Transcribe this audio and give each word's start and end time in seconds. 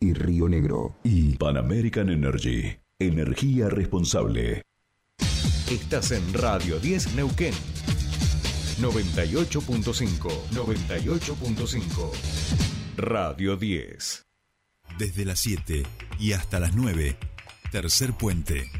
y 0.00 0.14
Río 0.14 0.48
Negro. 0.48 0.96
Y 1.04 1.36
Pan 1.36 1.56
American 1.58 2.08
Energy, 2.08 2.78
energía 2.98 3.68
responsable. 3.68 4.62
Estás 5.70 6.10
en 6.10 6.32
Radio 6.32 6.80
10 6.80 7.14
Neuquén. 7.14 7.54
98.5, 8.80 10.30
98.5. 10.52 12.12
Radio 12.96 13.56
10. 13.56 14.26
Desde 14.98 15.24
las 15.24 15.38
7 15.40 15.84
y 16.18 16.32
hasta 16.32 16.58
las 16.58 16.74
9, 16.74 17.16
tercer 17.70 18.14
puente. 18.14 18.70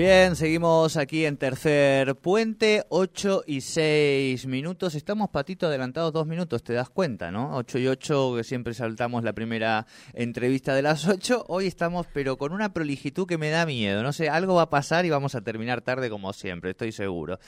Bien, 0.00 0.34
seguimos 0.34 0.96
aquí 0.96 1.26
en 1.26 1.36
tercer 1.36 2.16
puente, 2.16 2.86
8 2.88 3.44
y 3.46 3.60
6 3.60 4.46
minutos. 4.46 4.94
Estamos 4.94 5.28
patito 5.28 5.66
adelantados 5.66 6.10
dos 6.10 6.26
minutos, 6.26 6.62
te 6.62 6.72
das 6.72 6.88
cuenta, 6.88 7.30
¿no? 7.30 7.54
8 7.58 7.78
y 7.80 7.86
8, 7.86 8.32
que 8.36 8.44
siempre 8.44 8.72
saltamos 8.72 9.24
la 9.24 9.34
primera 9.34 9.86
entrevista 10.14 10.74
de 10.74 10.80
las 10.80 11.06
8. 11.06 11.44
Hoy 11.48 11.66
estamos, 11.66 12.06
pero 12.14 12.38
con 12.38 12.52
una 12.54 12.72
proligitud 12.72 13.26
que 13.26 13.36
me 13.36 13.50
da 13.50 13.66
miedo. 13.66 14.02
No 14.02 14.14
sé, 14.14 14.30
algo 14.30 14.54
va 14.54 14.62
a 14.62 14.70
pasar 14.70 15.04
y 15.04 15.10
vamos 15.10 15.34
a 15.34 15.42
terminar 15.42 15.82
tarde 15.82 16.08
como 16.08 16.32
siempre, 16.32 16.70
estoy 16.70 16.92
seguro. 16.92 17.38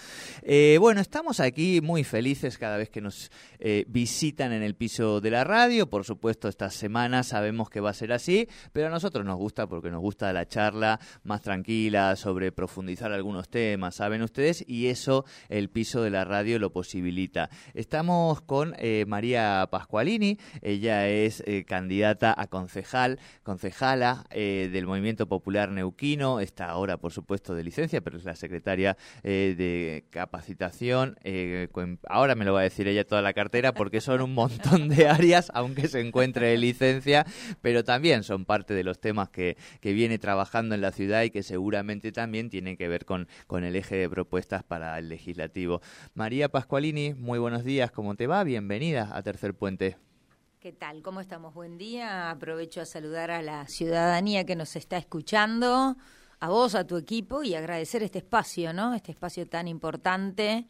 Eh, 0.42 0.76
bueno, 0.78 1.00
estamos 1.00 1.40
aquí 1.40 1.80
muy 1.80 2.04
felices 2.04 2.58
cada 2.58 2.76
vez 2.76 2.90
que 2.90 3.00
nos 3.00 3.30
eh, 3.60 3.86
visitan 3.88 4.52
en 4.52 4.62
el 4.62 4.74
piso 4.74 5.22
de 5.22 5.30
la 5.30 5.44
radio. 5.44 5.88
Por 5.88 6.04
supuesto, 6.04 6.48
esta 6.48 6.68
semana 6.68 7.22
sabemos 7.22 7.70
que 7.70 7.80
va 7.80 7.88
a 7.88 7.94
ser 7.94 8.12
así, 8.12 8.46
pero 8.74 8.88
a 8.88 8.90
nosotros 8.90 9.24
nos 9.24 9.38
gusta 9.38 9.66
porque 9.66 9.90
nos 9.90 10.02
gusta 10.02 10.30
la 10.34 10.46
charla 10.46 11.00
más 11.24 11.40
tranquila 11.40 12.14
sobre 12.14 12.41
profundizar 12.50 13.12
algunos 13.12 13.48
temas, 13.48 13.96
saben 13.96 14.22
ustedes, 14.22 14.64
y 14.66 14.88
eso 14.88 15.24
el 15.48 15.68
piso 15.68 16.02
de 16.02 16.10
la 16.10 16.24
radio 16.24 16.58
lo 16.58 16.72
posibilita. 16.72 17.50
Estamos 17.74 18.40
con 18.40 18.74
eh, 18.78 19.04
María 19.06 19.68
Pascualini, 19.70 20.38
ella 20.62 21.08
es 21.08 21.42
eh, 21.46 21.64
candidata 21.64 22.34
a 22.36 22.46
concejal, 22.46 23.20
concejala 23.42 24.24
eh, 24.30 24.70
del 24.72 24.86
Movimiento 24.86 25.28
Popular 25.28 25.70
Neuquino, 25.70 26.40
está 26.40 26.70
ahora 26.70 26.96
por 26.96 27.12
supuesto 27.12 27.54
de 27.54 27.64
licencia, 27.64 28.00
pero 28.00 28.18
es 28.18 28.24
la 28.24 28.34
secretaria 28.34 28.96
de 29.22 30.04
capacitación. 30.10 31.16
ahora 32.08 32.34
me 32.34 32.44
lo 32.44 32.54
va 32.54 32.60
a 32.60 32.64
decir 32.64 32.88
ella 32.88 33.04
toda 33.04 33.22
la 33.22 33.34
cartera 33.34 33.72
porque 33.72 34.00
son 34.00 34.22
un 34.22 34.34
montón 34.34 34.88
de 34.88 35.08
áreas, 35.08 35.50
aunque 35.54 35.88
se 35.88 36.00
encuentre 36.00 36.48
de 36.48 36.56
licencia, 36.56 37.26
pero 37.60 37.84
también 37.84 38.22
son 38.22 38.44
parte 38.44 38.72
de 38.74 38.84
los 38.84 38.98
temas 38.98 39.28
que, 39.28 39.56
que 39.80 39.92
viene 39.92 40.18
trabajando 40.18 40.74
en 40.74 40.80
la 40.80 40.92
ciudad 40.92 41.22
y 41.22 41.30
que 41.30 41.42
seguramente 41.42 42.12
también 42.12 42.31
tienen 42.32 42.76
que 42.76 42.88
ver 42.88 43.04
con, 43.04 43.28
con 43.46 43.64
el 43.64 43.76
eje 43.76 43.96
de 43.96 44.08
propuestas 44.08 44.62
para 44.64 44.98
el 44.98 45.08
legislativo. 45.08 45.82
María 46.14 46.48
Pascualini, 46.48 47.14
muy 47.14 47.38
buenos 47.38 47.64
días, 47.64 47.90
¿cómo 47.90 48.14
te 48.14 48.26
va? 48.26 48.42
Bienvenida 48.42 49.10
a 49.12 49.22
Tercer 49.22 49.54
Puente. 49.54 49.96
¿Qué 50.60 50.72
tal? 50.72 51.02
¿Cómo 51.02 51.20
estamos? 51.20 51.54
Buen 51.54 51.76
día. 51.76 52.30
Aprovecho 52.30 52.80
a 52.80 52.86
saludar 52.86 53.30
a 53.30 53.42
la 53.42 53.66
ciudadanía 53.66 54.46
que 54.46 54.54
nos 54.54 54.76
está 54.76 54.96
escuchando, 54.96 55.96
a 56.40 56.48
vos, 56.48 56.74
a 56.74 56.86
tu 56.86 56.96
equipo 56.96 57.42
y 57.42 57.54
agradecer 57.54 58.02
este 58.02 58.18
espacio, 58.18 58.72
¿no? 58.72 58.94
Este 58.94 59.10
espacio 59.10 59.46
tan 59.46 59.68
importante 59.68 60.66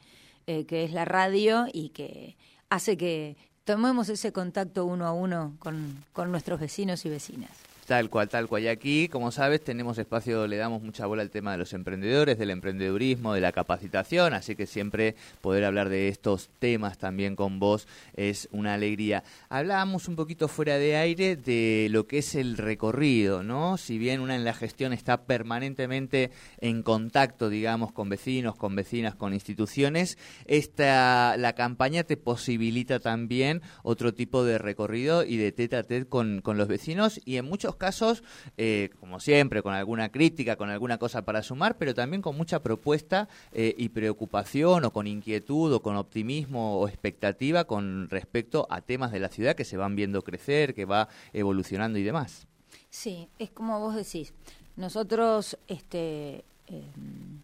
eh, 0.46 0.64
que 0.66 0.84
es 0.84 0.92
la 0.92 1.04
radio 1.04 1.66
y 1.72 1.90
que 1.90 2.36
hace 2.70 2.96
que 2.96 3.36
tomemos 3.64 4.08
ese 4.08 4.32
contacto 4.32 4.86
uno 4.86 5.06
a 5.06 5.12
uno 5.12 5.56
con, 5.58 6.02
con 6.12 6.30
nuestros 6.30 6.58
vecinos 6.58 7.04
y 7.04 7.10
vecinas. 7.10 7.71
Tal 7.92 8.08
cual, 8.08 8.30
tal 8.30 8.48
cual. 8.48 8.62
Y 8.62 8.68
aquí, 8.68 9.08
como 9.08 9.30
sabes, 9.32 9.62
tenemos 9.62 9.98
espacio, 9.98 10.46
le 10.46 10.56
damos 10.56 10.80
mucha 10.80 11.04
bola 11.04 11.20
al 11.20 11.28
tema 11.28 11.52
de 11.52 11.58
los 11.58 11.74
emprendedores, 11.74 12.38
del 12.38 12.48
emprendedurismo, 12.48 13.34
de 13.34 13.42
la 13.42 13.52
capacitación, 13.52 14.32
así 14.32 14.56
que 14.56 14.64
siempre 14.64 15.14
poder 15.42 15.66
hablar 15.66 15.90
de 15.90 16.08
estos 16.08 16.48
temas 16.58 16.96
también 16.96 17.36
con 17.36 17.58
vos 17.58 17.86
es 18.16 18.48
una 18.50 18.72
alegría. 18.72 19.24
Hablábamos 19.50 20.08
un 20.08 20.16
poquito 20.16 20.48
fuera 20.48 20.78
de 20.78 20.96
aire 20.96 21.36
de 21.36 21.88
lo 21.90 22.06
que 22.06 22.16
es 22.16 22.34
el 22.34 22.56
recorrido, 22.56 23.42
¿no? 23.42 23.76
Si 23.76 23.98
bien 23.98 24.22
una 24.22 24.36
en 24.36 24.44
la 24.44 24.54
gestión 24.54 24.94
está 24.94 25.24
permanentemente 25.24 26.30
en 26.62 26.82
contacto, 26.82 27.50
digamos, 27.50 27.92
con 27.92 28.08
vecinos, 28.08 28.56
con 28.56 28.74
vecinas, 28.74 29.16
con 29.16 29.34
instituciones, 29.34 30.16
esta, 30.46 31.36
la 31.36 31.52
campaña 31.52 32.04
te 32.04 32.16
posibilita 32.16 33.00
también 33.00 33.60
otro 33.82 34.14
tipo 34.14 34.44
de 34.44 34.56
recorrido 34.56 35.24
y 35.24 35.36
de 35.36 35.52
tete 35.52 35.76
a 35.76 35.82
tete 35.82 36.08
con, 36.08 36.40
con 36.40 36.56
los 36.56 36.68
vecinos 36.68 37.20
y 37.26 37.36
en 37.36 37.44
muchos 37.44 37.76
casos, 37.82 38.22
eh, 38.56 38.90
como 39.00 39.18
siempre, 39.18 39.60
con 39.60 39.74
alguna 39.74 40.08
crítica, 40.10 40.54
con 40.54 40.70
alguna 40.70 40.98
cosa 40.98 41.22
para 41.22 41.42
sumar, 41.42 41.78
pero 41.78 41.94
también 41.94 42.22
con 42.22 42.36
mucha 42.36 42.62
propuesta 42.62 43.28
eh, 43.52 43.74
y 43.76 43.88
preocupación 43.88 44.84
o 44.84 44.92
con 44.92 45.08
inquietud 45.08 45.72
o 45.72 45.82
con 45.82 45.96
optimismo 45.96 46.78
o 46.78 46.86
expectativa 46.86 47.64
con 47.64 48.08
respecto 48.08 48.68
a 48.70 48.82
temas 48.82 49.10
de 49.10 49.18
la 49.18 49.30
ciudad 49.30 49.56
que 49.56 49.64
se 49.64 49.76
van 49.76 49.96
viendo 49.96 50.22
crecer, 50.22 50.74
que 50.74 50.84
va 50.84 51.08
evolucionando 51.32 51.98
y 51.98 52.04
demás. 52.04 52.46
Sí, 52.88 53.26
es 53.40 53.50
como 53.50 53.80
vos 53.80 53.96
decís. 53.96 54.32
Nosotros, 54.76 55.58
este, 55.66 56.44
em, 56.68 57.40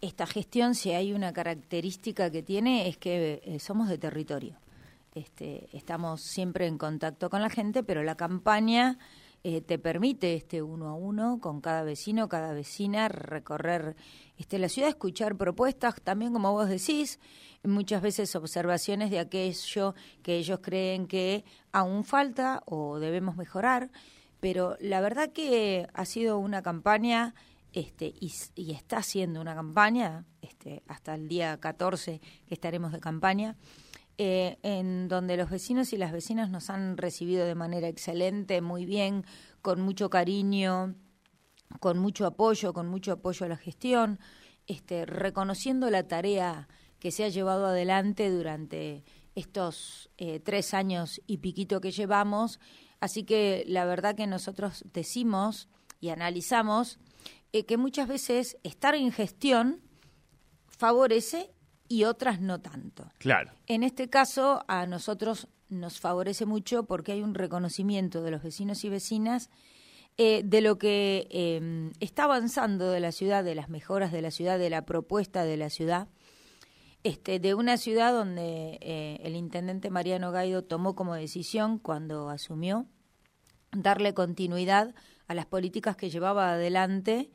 esta 0.00 0.26
gestión, 0.26 0.76
si 0.76 0.92
hay 0.92 1.12
una 1.12 1.32
característica 1.32 2.30
que 2.30 2.44
tiene, 2.44 2.86
es 2.88 2.96
que 2.96 3.42
eh, 3.44 3.58
somos 3.58 3.88
de 3.88 3.98
territorio. 3.98 4.54
Este, 5.16 5.68
estamos 5.72 6.20
siempre 6.20 6.68
en 6.68 6.78
contacto 6.78 7.30
con 7.30 7.42
la 7.42 7.50
gente, 7.50 7.82
pero 7.82 8.04
la 8.04 8.14
campaña 8.14 8.96
eh, 9.42 9.62
te 9.62 9.78
permite 9.78 10.34
este 10.34 10.62
uno 10.62 10.88
a 10.88 10.94
uno 10.94 11.38
con 11.40 11.60
cada 11.60 11.82
vecino, 11.82 12.28
cada 12.28 12.52
vecina, 12.52 13.08
recorrer 13.08 13.96
este, 14.36 14.58
la 14.58 14.68
ciudad, 14.68 14.90
escuchar 14.90 15.36
propuestas, 15.36 15.94
también 16.02 16.32
como 16.32 16.52
vos 16.52 16.68
decís, 16.68 17.18
muchas 17.62 18.02
veces 18.02 18.34
observaciones 18.36 19.10
de 19.10 19.18
aquello 19.18 19.94
que 20.22 20.36
ellos 20.36 20.60
creen 20.62 21.06
que 21.06 21.44
aún 21.72 22.04
falta 22.04 22.62
o 22.66 22.98
debemos 22.98 23.36
mejorar, 23.36 23.90
pero 24.40 24.76
la 24.80 25.00
verdad 25.00 25.30
que 25.32 25.88
ha 25.94 26.04
sido 26.04 26.38
una 26.38 26.62
campaña 26.62 27.34
este, 27.72 28.12
y, 28.20 28.32
y 28.56 28.72
está 28.72 29.02
siendo 29.02 29.40
una 29.40 29.54
campaña, 29.54 30.24
este, 30.42 30.82
hasta 30.86 31.14
el 31.14 31.28
día 31.28 31.58
14 31.58 32.20
que 32.46 32.54
estaremos 32.54 32.92
de 32.92 33.00
campaña, 33.00 33.56
eh, 34.22 34.58
en 34.62 35.08
donde 35.08 35.38
los 35.38 35.48
vecinos 35.48 35.94
y 35.94 35.96
las 35.96 36.12
vecinas 36.12 36.50
nos 36.50 36.68
han 36.68 36.98
recibido 36.98 37.46
de 37.46 37.54
manera 37.54 37.88
excelente, 37.88 38.60
muy 38.60 38.84
bien, 38.84 39.24
con 39.62 39.80
mucho 39.80 40.10
cariño, 40.10 40.94
con 41.80 41.98
mucho 41.98 42.26
apoyo, 42.26 42.74
con 42.74 42.86
mucho 42.86 43.12
apoyo 43.12 43.46
a 43.46 43.48
la 43.48 43.56
gestión, 43.56 44.20
este, 44.66 45.06
reconociendo 45.06 45.88
la 45.88 46.06
tarea 46.06 46.68
que 46.98 47.12
se 47.12 47.24
ha 47.24 47.30
llevado 47.30 47.64
adelante 47.64 48.30
durante 48.30 49.04
estos 49.36 50.10
eh, 50.18 50.38
tres 50.38 50.74
años 50.74 51.22
y 51.26 51.38
piquito 51.38 51.80
que 51.80 51.90
llevamos. 51.90 52.60
Así 53.00 53.24
que 53.24 53.64
la 53.68 53.86
verdad 53.86 54.16
que 54.16 54.26
nosotros 54.26 54.84
decimos 54.92 55.66
y 55.98 56.10
analizamos 56.10 56.98
eh, 57.54 57.64
que 57.64 57.78
muchas 57.78 58.06
veces 58.06 58.58
estar 58.64 58.94
en 58.94 59.12
gestión 59.12 59.80
favorece 60.66 61.54
y 61.90 62.04
otras 62.04 62.40
no 62.40 62.60
tanto. 62.60 63.10
Claro. 63.18 63.50
En 63.66 63.82
este 63.82 64.08
caso, 64.08 64.64
a 64.68 64.86
nosotros 64.86 65.48
nos 65.68 65.98
favorece 65.98 66.46
mucho 66.46 66.84
porque 66.84 67.10
hay 67.10 67.20
un 67.20 67.34
reconocimiento 67.34 68.22
de 68.22 68.30
los 68.30 68.44
vecinos 68.44 68.84
y 68.84 68.88
vecinas 68.88 69.50
eh, 70.16 70.42
de 70.44 70.60
lo 70.60 70.78
que 70.78 71.26
em, 71.30 71.90
está 71.98 72.24
avanzando 72.24 72.92
de 72.92 73.00
la 73.00 73.10
ciudad, 73.10 73.42
de 73.42 73.56
las 73.56 73.68
mejoras 73.68 74.12
de 74.12 74.22
la 74.22 74.30
ciudad, 74.30 74.56
de 74.56 74.70
la 74.70 74.86
propuesta 74.86 75.42
de 75.42 75.56
la 75.56 75.68
ciudad, 75.68 76.06
este, 77.02 77.40
de 77.40 77.54
una 77.54 77.76
ciudad 77.76 78.12
donde 78.12 78.78
eh, 78.82 79.18
el 79.24 79.34
intendente 79.34 79.90
Mariano 79.90 80.30
Gaido 80.30 80.62
tomó 80.62 80.94
como 80.94 81.14
decisión 81.16 81.80
cuando 81.80 82.28
asumió 82.28 82.86
darle 83.72 84.14
continuidad 84.14 84.94
a 85.26 85.34
las 85.34 85.46
políticas 85.46 85.96
que 85.96 86.08
llevaba 86.08 86.52
adelante 86.52 87.32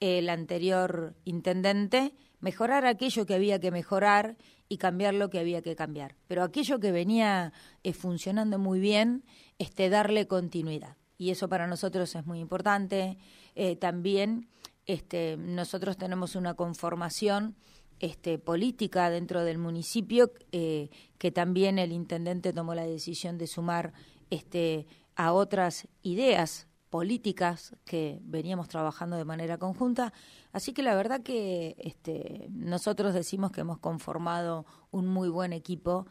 el 0.00 0.30
anterior 0.30 1.14
intendente 1.24 2.14
mejorar 2.40 2.86
aquello 2.86 3.26
que 3.26 3.34
había 3.34 3.58
que 3.58 3.70
mejorar 3.70 4.36
y 4.68 4.78
cambiar 4.78 5.14
lo 5.14 5.30
que 5.30 5.38
había 5.38 5.62
que 5.62 5.76
cambiar. 5.76 6.14
Pero 6.26 6.42
aquello 6.42 6.78
que 6.78 6.92
venía 6.92 7.52
eh, 7.82 7.92
funcionando 7.92 8.58
muy 8.58 8.80
bien, 8.80 9.24
este, 9.58 9.88
darle 9.88 10.26
continuidad. 10.26 10.96
Y 11.16 11.30
eso 11.30 11.48
para 11.48 11.66
nosotros 11.66 12.14
es 12.14 12.26
muy 12.26 12.38
importante. 12.38 13.18
Eh, 13.54 13.76
también 13.76 14.48
este, 14.86 15.36
nosotros 15.36 15.96
tenemos 15.96 16.36
una 16.36 16.54
conformación 16.54 17.56
este, 18.00 18.38
política 18.38 19.10
dentro 19.10 19.42
del 19.44 19.58
municipio 19.58 20.32
eh, 20.52 20.90
que 21.18 21.32
también 21.32 21.78
el 21.80 21.90
intendente 21.90 22.52
tomó 22.52 22.74
la 22.74 22.86
decisión 22.86 23.38
de 23.38 23.48
sumar 23.48 23.92
este, 24.30 24.86
a 25.16 25.32
otras 25.32 25.88
ideas 26.02 26.67
políticas 26.90 27.76
que 27.84 28.18
veníamos 28.22 28.68
trabajando 28.68 29.16
de 29.16 29.24
manera 29.24 29.58
conjunta. 29.58 30.12
Así 30.52 30.72
que 30.72 30.82
la 30.82 30.94
verdad 30.94 31.22
que 31.22 31.76
este, 31.78 32.48
nosotros 32.50 33.14
decimos 33.14 33.52
que 33.52 33.60
hemos 33.60 33.78
conformado 33.78 34.66
un 34.90 35.06
muy 35.06 35.28
buen 35.28 35.52
equipo 35.52 36.06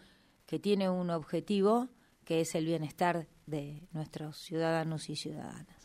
que 0.45 0.59
tiene 0.59 0.89
un 0.89 1.09
objetivo 1.09 1.89
que 2.23 2.41
es 2.41 2.55
el 2.55 2.65
bienestar 2.65 3.27
de 3.45 3.87
nuestros 3.93 4.37
ciudadanos 4.37 5.09
y 5.09 5.15
ciudadanas. 5.15 5.76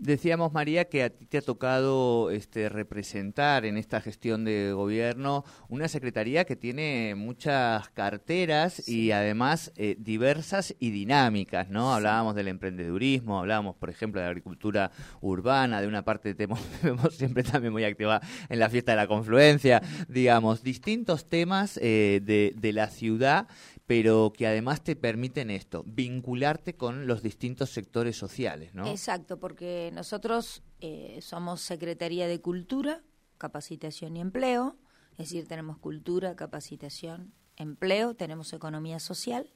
Decíamos, 0.00 0.52
María, 0.52 0.84
que 0.84 1.02
a 1.02 1.10
ti 1.10 1.26
te 1.26 1.38
ha 1.38 1.42
tocado 1.42 2.30
este, 2.30 2.68
representar 2.68 3.64
en 3.64 3.76
esta 3.76 4.00
gestión 4.00 4.44
de 4.44 4.70
gobierno 4.72 5.44
una 5.68 5.88
secretaría 5.88 6.44
que 6.44 6.54
tiene 6.54 7.16
muchas 7.16 7.88
carteras 7.88 8.88
y 8.88 9.10
además 9.10 9.72
eh, 9.74 9.96
diversas 9.98 10.76
y 10.78 10.92
dinámicas, 10.92 11.68
¿no? 11.68 11.92
Hablábamos 11.92 12.36
del 12.36 12.46
emprendedurismo, 12.46 13.40
hablábamos, 13.40 13.74
por 13.74 13.90
ejemplo, 13.90 14.20
de 14.20 14.26
la 14.26 14.30
agricultura 14.30 14.92
urbana, 15.20 15.80
de 15.80 15.88
una 15.88 16.04
parte 16.04 16.36
que 16.36 16.46
vemos 16.46 16.60
siempre 17.16 17.42
también 17.42 17.72
muy 17.72 17.82
activa 17.82 18.20
en 18.48 18.60
la 18.60 18.70
fiesta 18.70 18.92
de 18.92 18.98
la 18.98 19.08
confluencia, 19.08 19.82
digamos, 20.08 20.62
distintos 20.62 21.28
temas 21.28 21.76
eh, 21.82 22.20
de, 22.22 22.54
de 22.56 22.72
la 22.72 22.88
ciudad 22.88 23.48
pero 23.88 24.34
que 24.36 24.46
además 24.46 24.84
te 24.84 24.96
permiten 24.96 25.50
esto, 25.50 25.82
vincularte 25.86 26.76
con 26.76 27.06
los 27.06 27.22
distintos 27.22 27.70
sectores 27.70 28.18
sociales, 28.18 28.74
¿no? 28.74 28.86
Exacto, 28.86 29.40
porque 29.40 29.90
nosotros 29.94 30.62
eh, 30.80 31.20
somos 31.22 31.62
Secretaría 31.62 32.28
de 32.28 32.38
Cultura, 32.38 33.02
Capacitación 33.38 34.14
y 34.18 34.20
Empleo, 34.20 34.76
es 35.12 35.30
decir, 35.30 35.48
tenemos 35.48 35.78
cultura, 35.78 36.36
capacitación, 36.36 37.32
empleo, 37.56 38.14
tenemos 38.14 38.52
economía 38.52 39.00
social, 39.00 39.54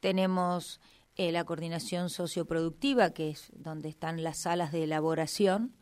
tenemos 0.00 0.80
eh, 1.14 1.30
la 1.30 1.44
coordinación 1.44 2.10
socioproductiva, 2.10 3.10
que 3.10 3.30
es 3.30 3.52
donde 3.54 3.88
están 3.88 4.24
las 4.24 4.38
salas 4.38 4.72
de 4.72 4.82
elaboración 4.82 5.76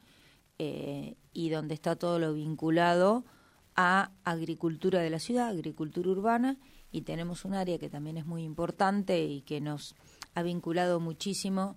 eh, 0.58 1.16
y 1.32 1.48
donde 1.48 1.72
está 1.72 1.96
todo 1.96 2.18
lo 2.18 2.34
vinculado 2.34 3.24
a 3.76 4.12
agricultura 4.24 5.00
de 5.00 5.08
la 5.08 5.18
ciudad, 5.18 5.48
agricultura 5.48 6.10
urbana, 6.10 6.58
y 6.92 7.02
tenemos 7.02 7.44
un 7.44 7.54
área 7.54 7.78
que 7.78 7.88
también 7.88 8.18
es 8.18 8.26
muy 8.26 8.44
importante 8.44 9.24
y 9.24 9.40
que 9.40 9.60
nos 9.60 9.96
ha 10.34 10.42
vinculado 10.42 11.00
muchísimo 11.00 11.76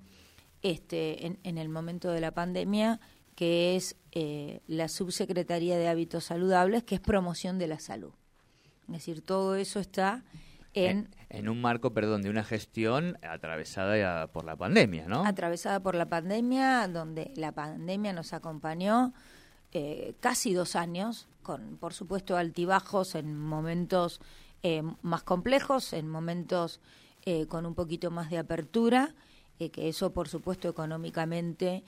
este, 0.62 1.25
en, 1.25 1.57
el 1.57 1.69
momento 1.69 2.12
de 2.12 2.19
la 2.19 2.31
pandemia, 2.31 3.00
que 3.35 3.75
es 3.75 3.95
eh, 4.12 4.62
la 4.67 4.88
Subsecretaría 4.88 5.77
de 5.77 5.88
Hábitos 5.88 6.25
Saludables, 6.25 6.83
que 6.83 6.95
es 6.95 7.01
promoción 7.01 7.57
de 7.57 7.67
la 7.67 7.79
salud. 7.79 8.13
Es 8.88 8.94
decir, 8.94 9.21
todo 9.21 9.56
eso 9.56 9.79
está 9.79 10.23
en... 10.73 11.09
En, 11.29 11.50
un 11.50 11.61
marco, 11.61 11.94
perdón, 11.94 12.21
de 12.21 12.29
una 12.29 12.44
gestión 12.44 13.18
atravesada 13.21 14.27
por 14.27 14.45
la 14.45 14.56
pandemia, 14.56 15.07
¿no? 15.07 15.25
Atravesada 15.25 15.81
por 15.81 15.95
la 15.95 16.07
pandemia, 16.07 16.88
donde 16.88 17.31
la 17.35 17.51
pandemia 17.51 18.13
nos 18.13 18.33
acompañó 18.33 19.13
eh, 19.71 20.15
casi 20.19 20.53
dos 20.53 20.75
años, 20.75 21.27
con, 21.44 21.77
por 21.77 21.94
supuesto, 21.94 22.38
altibajos 22.38 23.15
en 23.15 23.38
momentos 23.38 24.21
eh, 24.67 24.81
más 25.03 25.21
complejos, 25.21 25.94
en 25.94 26.09
momentos 26.09 26.81
eh, 27.23 27.45
con 27.45 27.67
un 27.67 27.75
poquito 27.75 28.09
más 28.09 28.31
de 28.31 28.39
apertura, 28.39 29.13
eh, 29.59 29.69
que 29.69 29.89
eso 29.89 30.12
por 30.12 30.27
supuesto 30.27 30.67
económicamente 30.67 31.83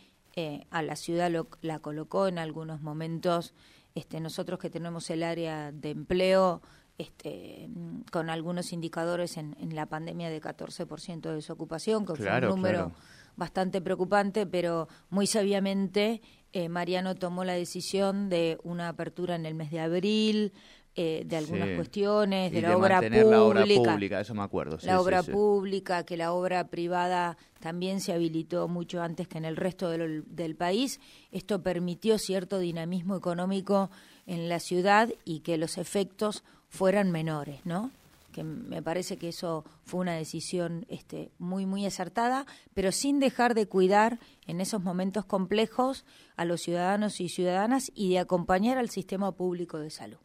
a 0.70 0.84
la 0.84 0.96
ciudad 0.96 1.32
la 1.64 1.80
colocó 1.80 2.28
en 2.28 2.38
algunos 2.38 2.84
momentos. 2.84 3.56
Este, 3.96 4.20
nosotros 4.20 4.60
que 4.60 4.70
tenemos 4.70 5.10
el 5.10 5.24
área 5.24 5.72
de 5.72 5.90
empleo, 5.90 6.62
este, 7.00 7.68
con 8.12 8.30
algunos 8.30 8.72
indicadores 8.72 9.38
en, 9.38 9.56
la 9.72 9.88
pandemia 9.88 10.30
de 10.30 10.40
14% 10.40 11.22
de 11.22 11.34
desocupación, 11.34 12.06
que 12.06 12.14
fue 12.14 12.32
un 12.32 12.50
número 12.50 12.92
bastante 13.36 13.82
preocupante, 13.82 14.46
pero 14.46 14.88
muy 15.10 15.26
sabiamente 15.26 16.22
Mariano 16.70 17.16
tomó 17.16 17.44
la 17.44 17.54
decisión 17.54 18.30
de 18.30 18.60
una 18.62 18.90
apertura 18.90 19.34
en 19.34 19.48
el 19.48 19.56
mes 19.56 19.72
de 19.72 19.80
abril, 19.80 20.54
eh, 21.00 21.22
de 21.28 21.38
algunas 21.38 21.76
cuestiones, 21.76 22.52
de, 22.52 22.60
la, 22.60 22.76
obra 22.76 23.00
pública, 23.00 23.24
la 23.24 23.44
obra 23.44 23.64
pública. 23.64 24.20
eso 24.20 24.34
me 24.34 24.42
acuerdo. 24.42 24.80
la 24.82 25.00
obra 25.00 25.22
pública, 25.22 26.04
que 26.04 26.18
la 26.18 26.34
obra 26.34 26.70
privada 26.70 27.38
también 27.60 28.02
se 28.02 28.14
habilitó 28.14 28.68
mucho 28.68 29.04
antes 29.04 29.28
que 29.28 29.38
en 29.38 29.46
el 29.46 29.58
resto 29.58 29.92
del, 29.92 30.24
del 30.28 30.56
país. 30.56 31.00
Esto 31.32 31.62
permitió 31.62 32.18
cierto 32.18 32.58
dinamismo 32.58 33.16
económico 33.16 33.92
en 34.26 34.50
la 34.50 34.60
ciudad 34.60 35.14
y 35.24 35.42
que 35.42 35.60
los 35.60 35.78
efectos 35.78 36.44
fueran 36.68 37.12
menores, 37.12 37.64
¿no? 37.64 37.92
que 38.32 38.44
me 38.44 38.82
parece 38.82 39.18
que 39.18 39.30
eso 39.30 39.66
fue 39.84 40.00
una 40.00 40.14
decisión 40.14 40.88
este, 40.90 41.30
muy, 41.38 41.68
muy 41.68 41.86
acertada, 41.86 42.48
pero 42.74 42.92
sin 42.92 43.20
dejar 43.20 43.54
de 43.54 43.68
cuidar 43.68 44.18
en 44.48 44.62
esos 44.62 44.82
momentos 44.82 45.26
complejos 45.26 46.06
a 46.36 46.46
los 46.46 46.62
ciudadanos 46.62 47.22
y 47.22 47.30
ciudadanas 47.30 47.92
y 47.94 48.10
de 48.10 48.20
acompañar 48.20 48.80
al 48.80 48.90
sistema 48.90 49.32
público 49.32 49.78
de 49.78 49.92
salud 49.92 50.18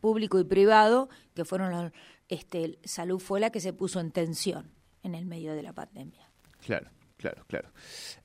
público 0.00 0.38
y 0.38 0.44
privado, 0.44 1.08
que 1.34 1.44
fueron 1.44 1.70
los, 1.70 1.92
este, 2.28 2.78
salud 2.84 3.18
fue 3.18 3.40
la 3.40 3.50
que 3.50 3.60
se 3.60 3.72
puso 3.72 4.00
en 4.00 4.10
tensión 4.12 4.70
en 5.02 5.14
el 5.14 5.26
medio 5.26 5.54
de 5.54 5.62
la 5.62 5.72
pandemia. 5.72 6.30
Claro. 6.64 6.88
Claro, 7.16 7.44
claro. 7.48 7.68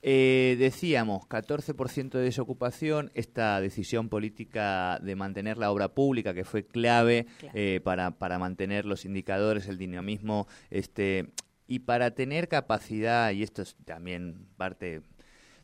Eh, 0.02 0.56
decíamos, 0.58 1.26
14% 1.28 2.12
de 2.12 2.24
desocupación, 2.24 3.12
esta 3.14 3.60
decisión 3.60 4.08
política 4.08 5.00
de 5.04 5.18
mantener 5.18 5.58
la 5.58 5.70
obra 5.70 5.90
pública, 5.90 6.34
que 6.34 6.46
fue 6.46 6.66
clave 6.66 7.28
eh, 7.54 7.82
para, 7.84 8.12
para 8.12 8.40
mantener 8.40 8.86
los 8.86 9.04
indicadores, 9.04 9.68
el 9.68 9.78
dinamismo, 9.78 10.48
este, 10.70 11.34
y 11.68 11.80
para 11.80 12.12
tener 12.12 12.48
capacidad, 12.48 13.32
y 13.32 13.44
esto 13.44 13.64
es 13.64 13.76
también 13.84 14.48
parte 14.56 15.02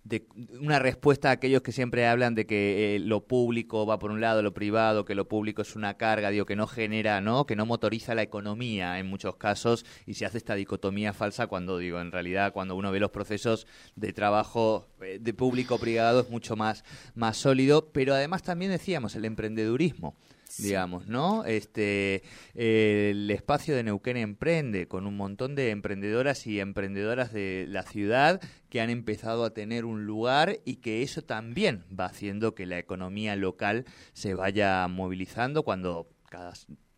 de 0.04 0.26
una 0.60 0.80
respuesta 0.80 1.30
a 1.30 1.34
aquellos 1.34 1.62
que 1.62 1.72
siempre 1.72 2.08
hablan 2.08 2.34
de 2.34 2.46
que 2.48 2.96
eh, 2.96 3.00
lo 3.00 3.28
público 3.28 3.86
va 3.86 4.00
por 4.00 4.12
un 4.12 4.20
lado, 4.20 4.42
lo 4.42 4.54
privado, 4.54 5.06
que 5.06 5.14
lo 5.14 5.28
público 5.28 5.62
es 5.62 5.76
una 5.76 5.96
carga, 5.96 6.32
digo, 6.32 6.46
que 6.46 6.56
no 6.56 6.66
genera, 6.66 7.22
¿no? 7.22 7.46
Que 7.46 7.56
no 7.56 7.66
motoriza 7.66 8.16
la 8.16 8.24
economía 8.24 8.98
en 8.98 9.08
muchos 9.08 9.36
casos 9.36 9.86
y 10.08 10.16
se 10.16 10.26
hace 10.26 10.40
esta 10.40 10.56
dicotomía 10.56 11.14
falsa 11.14 11.48
cuando, 11.48 11.78
digo, 11.78 12.00
en 12.02 12.12
realidad 12.12 12.52
cuando 12.52 12.76
uno 12.76 12.92
ve 12.92 13.00
los 13.00 13.12
procesos 13.12 13.68
de 13.96 14.12
trabajo 14.12 14.88
eh, 15.02 15.20
de 15.22 15.34
público-privado 15.34 16.22
es 16.22 16.30
mucho 16.30 16.56
más, 16.56 16.84
más 17.14 17.38
sólido, 17.38 17.92
pero 17.92 18.16
además 18.16 18.42
también 18.42 18.72
decíamos 18.72 19.16
el 19.16 19.26
emprendedurismo 19.26 20.16
digamos, 20.58 21.08
¿no? 21.08 21.46
Este, 21.46 22.24
el 22.54 23.30
espacio 23.32 23.76
de 23.76 23.84
Neuquén 23.84 24.18
Emprende, 24.18 24.88
con 24.88 25.08
un 25.08 25.18
montón 25.18 25.56
de 25.56 25.70
emprendedoras 25.70 26.48
y 26.48 26.60
emprendedoras 26.60 27.34
de 27.34 27.66
la 27.68 27.84
ciudad 27.84 28.42
que 28.70 28.82
han 28.82 28.90
empezado 28.90 29.44
a 29.46 29.54
tener 29.54 29.86
un 29.86 30.06
lugar 30.06 30.60
y 30.66 30.78
que 30.78 31.02
eso 31.04 31.22
también 31.22 31.86
va 31.98 32.06
haciendo 32.06 32.56
que 32.56 32.66
la 32.66 32.80
economía 32.80 33.36
local 33.36 33.86
se 34.14 34.34
vaya 34.34 34.88
movilizando 34.88 35.64
cuando 35.64 36.10
cada 36.30 36.54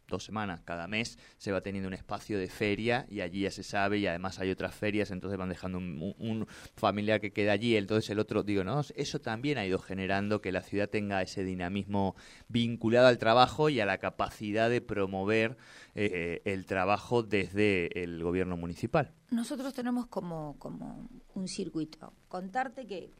dos 0.07 0.23
semanas, 0.23 0.61
cada 0.63 0.87
mes 0.87 1.17
se 1.37 1.51
va 1.51 1.61
teniendo 1.61 1.87
un 1.87 1.93
espacio 1.93 2.37
de 2.37 2.47
feria 2.47 3.05
y 3.09 3.21
allí 3.21 3.41
ya 3.41 3.51
se 3.51 3.63
sabe 3.63 3.97
y 3.99 4.07
además 4.07 4.39
hay 4.39 4.51
otras 4.51 4.75
ferias, 4.75 5.11
entonces 5.11 5.37
van 5.37 5.49
dejando 5.49 5.77
un, 5.77 6.47
familiar 6.75 7.21
que 7.21 7.31
queda 7.31 7.53
allí, 7.53 7.75
entonces 7.75 8.09
el 8.09 8.19
otro, 8.19 8.43
digo, 8.43 8.63
no, 8.63 8.81
eso 8.95 9.19
también 9.19 9.57
ha 9.57 9.65
ido 9.65 9.79
generando 9.79 10.41
que 10.41 10.51
la 10.51 10.61
ciudad 10.61 10.89
tenga 10.89 11.21
ese 11.21 11.43
dinamismo 11.43 12.15
vinculado 12.47 13.07
al 13.07 13.17
trabajo 13.17 13.69
y 13.69 13.79
a 13.79 13.85
la 13.85 13.97
capacidad 13.97 14.69
de 14.69 14.81
promover 14.81 15.57
eh, 15.95 16.41
el 16.45 16.65
trabajo 16.65 17.23
desde 17.23 18.03
el 18.03 18.21
gobierno 18.23 18.57
municipal. 18.57 19.13
Nosotros 19.31 19.73
tenemos 19.73 20.07
como, 20.07 20.57
como 20.59 21.09
un 21.33 21.47
circuito. 21.47 22.13
Contarte 22.27 22.85
que 22.85 23.11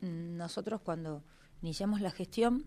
nosotros 0.00 0.80
cuando 0.82 1.24
iniciamos 1.62 2.00
la 2.00 2.10
gestión 2.10 2.66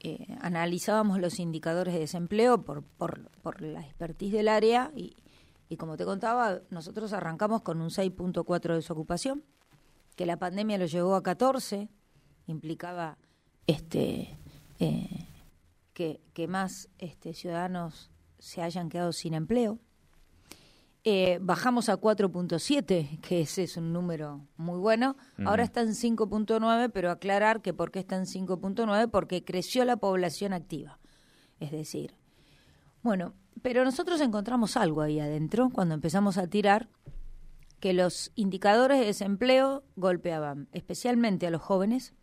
eh, 0.00 0.26
analizábamos 0.40 1.20
los 1.20 1.38
indicadores 1.38 1.94
de 1.94 2.00
desempleo 2.00 2.62
por, 2.62 2.82
por, 2.82 3.30
por 3.42 3.60
la 3.60 3.80
expertise 3.82 4.32
del 4.32 4.48
área 4.48 4.90
y, 4.96 5.16
y, 5.68 5.76
como 5.76 5.96
te 5.96 6.04
contaba, 6.04 6.60
nosotros 6.70 7.12
arrancamos 7.12 7.62
con 7.62 7.80
un 7.80 7.90
6.4 7.90 8.60
de 8.60 8.74
desocupación, 8.74 9.44
que 10.16 10.26
la 10.26 10.38
pandemia 10.38 10.78
lo 10.78 10.86
llevó 10.86 11.14
a 11.14 11.22
14, 11.22 11.88
implicaba 12.46 13.18
este 13.66 14.38
eh, 14.78 15.26
que, 15.92 16.20
que, 16.32 16.48
más 16.48 16.88
este, 16.98 17.34
ciudadanos 17.34 18.10
se 18.38 18.62
hayan 18.62 18.88
quedado 18.88 19.12
sin 19.12 19.34
empleo. 19.34 19.78
Eh, 21.02 21.38
bajamos 21.40 21.88
a 21.88 21.98
4.7, 21.98 23.20
que 23.20 23.40
ese 23.40 23.62
es 23.62 23.76
un 23.78 23.92
número 23.92 24.46
muy 24.56 24.78
bueno. 24.78 25.16
Ahora 25.46 25.62
está 25.62 25.80
en 25.80 25.94
5.9, 25.94 26.90
pero 26.92 27.10
aclarar 27.10 27.62
que 27.62 27.72
por 27.72 27.90
qué 27.90 28.00
está 28.00 28.16
en 28.16 28.26
5.9, 28.26 29.10
porque 29.10 29.42
creció 29.42 29.84
la 29.86 29.96
población 29.96 30.52
activa. 30.52 30.98
Es 31.58 31.70
decir, 31.70 32.14
bueno, 33.02 33.34
pero 33.62 33.84
nosotros 33.84 34.20
encontramos 34.20 34.76
algo 34.76 35.00
ahí 35.00 35.20
adentro 35.20 35.70
cuando 35.70 35.94
empezamos 35.94 36.36
a 36.36 36.46
tirar 36.46 36.88
que 37.80 37.94
los 37.94 38.30
indicadores 38.34 39.00
de 39.00 39.06
desempleo 39.06 39.84
golpeaban 39.96 40.68
especialmente 40.72 41.46
a 41.46 41.50
los 41.50 41.62
jóvenes 41.62 42.14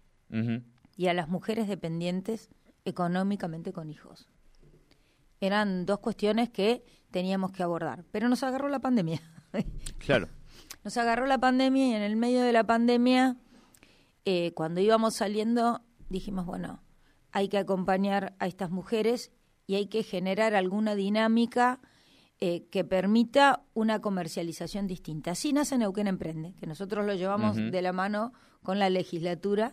y 0.96 1.08
a 1.08 1.14
las 1.14 1.30
mujeres 1.30 1.68
dependientes 1.68 2.50
económicamente 2.86 3.74
con 3.74 3.90
hijos. 3.90 4.30
Eran 5.40 5.86
dos 5.86 6.00
cuestiones 6.00 6.50
que 6.50 6.84
teníamos 7.12 7.52
que 7.52 7.64
abordar. 7.64 8.04
Pero 8.12 8.30
nos 8.30 8.44
agarró 8.44 8.70
la 8.70 8.80
pandemia. 8.80 9.22
claro. 9.98 10.28
Nos 10.84 10.98
agarró 10.98 11.26
la 11.26 11.38
pandemia 11.38 11.88
y 11.88 11.94
en 11.94 12.02
el 12.02 12.16
medio 12.16 12.42
de 12.42 12.54
la 12.54 12.66
pandemia, 12.66 13.38
eh, 14.26 14.54
cuando 14.54 14.82
íbamos 14.82 15.16
saliendo, 15.16 15.82
dijimos, 16.10 16.46
bueno, 16.46 16.82
hay 17.32 17.50
que 17.50 17.58
acompañar 17.58 18.36
a 18.40 18.48
estas 18.48 18.72
mujeres 18.72 19.32
y 19.66 19.76
hay 19.76 19.88
que 19.88 20.04
generar 20.04 20.56
alguna 20.56 20.96
dinámica 20.96 21.80
eh, 22.40 22.68
que 22.70 22.84
permita 22.84 23.64
una 23.74 24.00
comercialización 24.00 24.88
distinta. 24.88 25.32
Así 25.32 25.54
nace 25.54 25.78
Neuquén 25.78 26.08
Emprende, 26.08 26.54
que 26.54 26.68
nosotros 26.68 27.06
lo 27.06 27.16
llevamos 27.16 27.56
de 27.56 27.82
la 27.82 27.94
mano 27.94 28.32
con 28.62 28.80
la 28.80 28.90
legislatura 28.90 29.72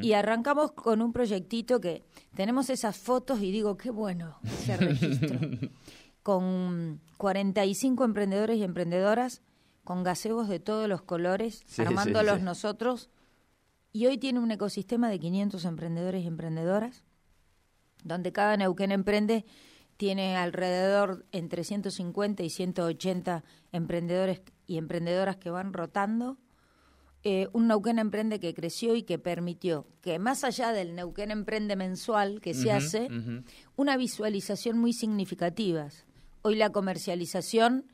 y 0.00 0.12
arrancamos 0.12 0.72
con 0.72 1.02
un 1.02 1.12
proyectito 1.12 1.80
que 1.80 2.02
tenemos 2.34 2.70
esas 2.70 2.96
fotos 2.96 3.40
y 3.40 3.50
digo, 3.50 3.76
qué 3.76 3.90
bueno 3.90 4.38
ese 4.44 4.76
registro, 4.76 5.38
con 6.22 7.00
45 7.18 8.04
emprendedores 8.04 8.58
y 8.58 8.62
emprendedoras, 8.62 9.42
con 9.84 10.02
gazebos 10.04 10.48
de 10.48 10.60
todos 10.60 10.88
los 10.88 11.02
colores, 11.02 11.64
armándolos 11.78 12.40
nosotros, 12.42 13.10
y 13.92 14.06
hoy 14.06 14.18
tiene 14.18 14.38
un 14.38 14.50
ecosistema 14.50 15.10
de 15.10 15.18
500 15.18 15.64
emprendedores 15.64 16.24
y 16.24 16.26
emprendedoras, 16.26 17.04
donde 18.04 18.32
cada 18.32 18.56
Neuquén 18.56 18.92
Emprende 18.92 19.44
tiene 19.96 20.36
alrededor 20.36 21.26
entre 21.30 21.62
150 21.62 22.42
y 22.42 22.50
180 22.50 23.44
emprendedores 23.72 24.40
y 24.66 24.78
emprendedoras 24.78 25.36
que 25.36 25.50
van 25.50 25.72
rotando. 25.72 26.38
Eh, 27.24 27.48
un 27.52 27.68
Neuquén 27.68 28.00
Emprende 28.00 28.40
que 28.40 28.54
creció 28.54 28.96
y 28.96 29.04
que 29.04 29.18
permitió 29.18 29.86
que 30.00 30.18
más 30.18 30.42
allá 30.42 30.72
del 30.72 30.96
Neuquén 30.96 31.30
Emprende 31.30 31.76
mensual 31.76 32.40
que 32.40 32.54
se 32.54 32.72
hace, 32.72 33.08
una 33.76 33.96
visualización 33.96 34.78
muy 34.78 34.92
significativa. 34.92 35.88
Hoy 36.42 36.56
la 36.56 36.70
comercialización 36.70 37.84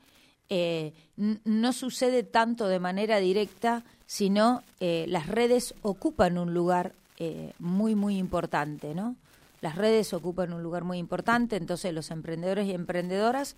eh, 0.49 0.93
no 1.15 1.73
sucede 1.73 2.23
tanto 2.23 2.67
de 2.67 2.79
manera 2.79 3.19
directa, 3.19 3.83
sino 4.05 4.63
eh, 4.79 5.05
las 5.07 5.27
redes 5.27 5.75
ocupan 5.81 6.37
un 6.37 6.53
lugar 6.53 6.93
muy, 7.59 7.95
muy 7.95 8.17
importante, 8.17 8.95
¿no? 8.95 9.17
Las 9.59 9.75
redes 9.75 10.13
ocupan 10.13 10.53
un 10.53 10.63
lugar 10.63 10.85
muy 10.85 10.97
importante, 10.99 11.57
entonces 11.57 11.93
los 11.93 12.11
emprendedores 12.11 12.65
y 12.67 12.71
emprendedoras 12.71 13.57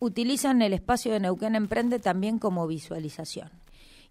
utilizan 0.00 0.62
el 0.62 0.72
espacio 0.72 1.12
de 1.12 1.20
Neuquén 1.20 1.54
Emprende 1.54 1.98
también 1.98 2.38
como 2.38 2.66
visualización. 2.66 3.50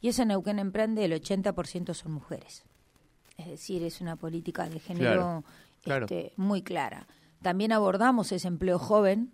Y 0.01 0.09
ese 0.09 0.25
Neuquén 0.25 0.59
Emprende, 0.59 1.05
el 1.05 1.13
80% 1.13 1.93
son 1.93 2.13
mujeres. 2.13 2.63
Es 3.37 3.47
decir, 3.47 3.83
es 3.83 4.01
una 4.01 4.15
política 4.15 4.69
de 4.69 4.79
género 4.79 5.43
este, 5.83 6.31
muy 6.37 6.61
clara. 6.61 7.07
También 7.41 7.71
abordamos 7.71 8.31
ese 8.31 8.47
empleo 8.47 8.79
joven, 8.79 9.31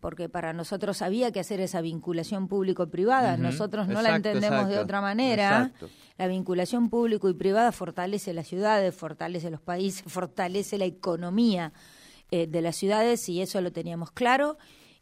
porque 0.00 0.28
para 0.28 0.52
nosotros 0.52 1.00
había 1.02 1.32
que 1.32 1.40
hacer 1.40 1.60
esa 1.60 1.80
vinculación 1.80 2.48
público-privada. 2.48 3.36
Nosotros 3.36 3.88
no 3.88 4.02
la 4.02 4.16
entendemos 4.16 4.68
de 4.68 4.78
otra 4.78 5.00
manera. 5.00 5.72
La 6.18 6.26
vinculación 6.26 6.90
público 6.90 7.28
y 7.28 7.34
privada 7.34 7.72
fortalece 7.72 8.34
las 8.34 8.46
ciudades, 8.46 8.94
fortalece 8.94 9.50
los 9.50 9.60
países, 9.60 10.02
fortalece 10.06 10.78
la 10.78 10.84
economía 10.84 11.72
eh, 12.30 12.46
de 12.46 12.60
las 12.60 12.76
ciudades 12.76 13.28
y 13.28 13.40
eso 13.40 13.60
lo 13.60 13.72
teníamos 13.72 14.10
claro. 14.10 14.58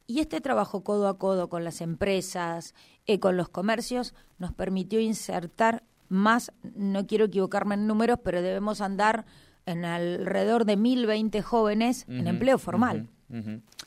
Y 0.06 0.20
este 0.20 0.40
trabajo 0.40 0.84
codo 0.84 1.08
a 1.08 1.18
codo 1.18 1.48
con 1.48 1.64
las 1.64 1.80
empresas, 1.80 2.74
eh, 3.06 3.18
con 3.18 3.36
los 3.36 3.48
comercios, 3.48 4.14
nos 4.38 4.52
permitió 4.52 5.00
insertar 5.00 5.82
más, 6.08 6.52
no 6.62 7.08
quiero 7.08 7.24
equivocarme 7.24 7.74
en 7.74 7.88
números, 7.88 8.20
pero 8.22 8.40
debemos 8.40 8.80
andar 8.80 9.26
en 9.64 9.84
alrededor 9.84 10.64
de 10.64 10.78
1.020 10.78 11.42
jóvenes 11.42 12.04
en 12.08 12.28
empleo 12.28 12.58
formal. 12.58 13.08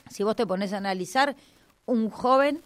Si 0.09 0.23
vos 0.23 0.35
te 0.35 0.45
pones 0.45 0.73
a 0.73 0.77
analizar, 0.77 1.35
un 1.85 2.09
joven 2.09 2.61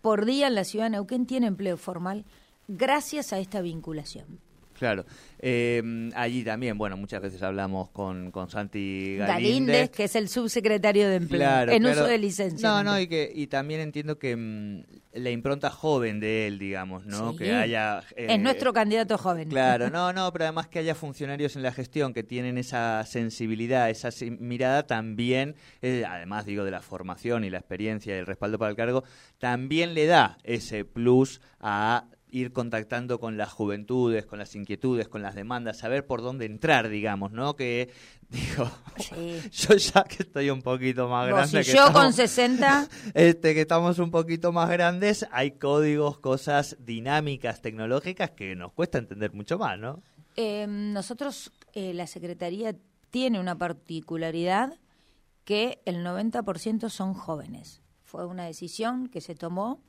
por 0.00 0.24
día 0.24 0.46
en 0.46 0.54
la 0.54 0.64
ciudad 0.64 0.86
de 0.86 0.90
Neuquén 0.90 1.26
tiene 1.26 1.46
empleo 1.46 1.76
formal 1.76 2.24
gracias 2.68 3.32
a 3.32 3.38
esta 3.38 3.60
vinculación. 3.60 4.40
Claro. 4.78 5.04
Eh, 5.40 6.10
allí 6.14 6.44
también, 6.44 6.78
bueno, 6.78 6.96
muchas 6.96 7.20
veces 7.20 7.42
hablamos 7.42 7.90
con, 7.90 8.30
con 8.30 8.48
Santi 8.48 9.16
Galíndez. 9.16 9.28
Galíndez, 9.28 9.90
que 9.90 10.04
es 10.04 10.16
el 10.16 10.28
subsecretario 10.28 11.08
de 11.08 11.16
Empleo, 11.16 11.70
en 11.70 11.86
uso 11.86 12.06
de 12.06 12.18
licencia. 12.18 12.68
No, 12.68 12.82
no, 12.84 13.00
y, 13.00 13.08
que, 13.08 13.30
y 13.32 13.48
también 13.48 13.80
entiendo 13.80 14.18
que 14.18 14.36
mm, 14.36 14.82
la 15.14 15.30
impronta 15.30 15.70
joven 15.70 16.20
de 16.20 16.46
él, 16.46 16.58
digamos, 16.58 17.06
¿no? 17.06 17.36
Que 17.36 17.52
haya... 17.54 18.02
Eh, 18.16 18.26
es 18.30 18.40
nuestro 18.40 18.72
candidato 18.72 19.18
joven. 19.18 19.48
Claro, 19.48 19.90
no, 19.90 20.12
no, 20.12 20.32
pero 20.32 20.44
además 20.44 20.68
que 20.68 20.78
haya 20.78 20.94
funcionarios 20.94 21.56
en 21.56 21.62
la 21.62 21.72
gestión 21.72 22.14
que 22.14 22.22
tienen 22.22 22.58
esa 22.58 23.04
sensibilidad, 23.04 23.90
esa 23.90 24.10
mirada 24.38 24.86
también, 24.86 25.56
eh, 25.82 26.04
además 26.08 26.46
digo 26.46 26.64
de 26.64 26.70
la 26.70 26.82
formación 26.82 27.44
y 27.44 27.50
la 27.50 27.58
experiencia 27.58 28.14
y 28.14 28.18
el 28.18 28.26
respaldo 28.26 28.58
para 28.58 28.70
el 28.70 28.76
cargo, 28.76 29.04
también 29.38 29.94
le 29.94 30.06
da 30.06 30.38
ese 30.44 30.84
plus 30.84 31.40
a 31.60 32.06
ir 32.30 32.52
contactando 32.52 33.20
con 33.20 33.36
las 33.36 33.52
juventudes, 33.52 34.26
con 34.26 34.38
las 34.38 34.54
inquietudes, 34.54 35.08
con 35.08 35.22
las 35.22 35.34
demandas, 35.34 35.78
saber 35.78 36.06
por 36.06 36.22
dónde 36.22 36.46
entrar, 36.46 36.88
digamos, 36.88 37.32
¿no? 37.32 37.56
Que, 37.56 37.90
digo, 38.28 38.70
yo 39.50 39.74
ya 39.74 40.04
que 40.04 40.22
estoy 40.22 40.50
un 40.50 40.62
poquito 40.62 41.08
más 41.08 41.28
grande. 41.28 41.64
Si 41.64 41.72
yo 41.72 41.92
con 41.92 42.12
60. 42.12 42.88
Este, 43.14 43.54
que 43.54 43.62
estamos 43.62 43.98
un 43.98 44.10
poquito 44.10 44.52
más 44.52 44.68
grandes, 44.68 45.26
hay 45.32 45.52
códigos, 45.52 46.18
cosas 46.18 46.76
dinámicas, 46.78 47.62
tecnológicas 47.62 48.30
que 48.30 48.54
nos 48.54 48.72
cuesta 48.72 48.98
entender 48.98 49.32
mucho 49.32 49.58
más, 49.58 49.78
¿no? 49.78 50.02
Em, 50.36 50.92
nosotros, 50.92 51.50
eh, 51.74 51.94
la 51.94 52.06
Secretaría 52.06 52.76
tiene 53.10 53.40
una 53.40 53.56
particularidad 53.56 54.78
que 55.44 55.80
el 55.84 56.04
90% 56.04 56.90
son 56.90 57.14
jóvenes. 57.14 57.82
Fue 58.02 58.26
una 58.26 58.44
decisión 58.44 59.08
que 59.08 59.20
se 59.20 59.34
tomó 59.34 59.82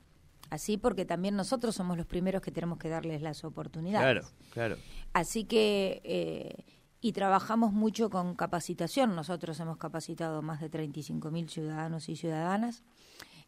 así 0.50 0.76
porque 0.76 1.04
también 1.04 1.36
nosotros 1.36 1.74
somos 1.74 1.96
los 1.96 2.06
primeros 2.06 2.42
que 2.42 2.50
tenemos 2.50 2.78
que 2.78 2.88
darles 2.88 3.22
las 3.22 3.44
oportunidades. 3.44 4.04
Claro, 4.04 4.28
claro. 4.50 4.76
Así 5.12 5.44
que, 5.44 6.00
eh, 6.04 6.64
y 7.00 7.12
trabajamos 7.12 7.72
mucho 7.72 8.10
con 8.10 8.34
capacitación, 8.34 9.16
nosotros 9.16 9.58
hemos 9.60 9.78
capacitado 9.78 10.42
más 10.42 10.60
de 10.60 10.68
35 10.68 11.30
mil 11.30 11.48
ciudadanos 11.48 12.08
y 12.08 12.16
ciudadanas. 12.16 12.82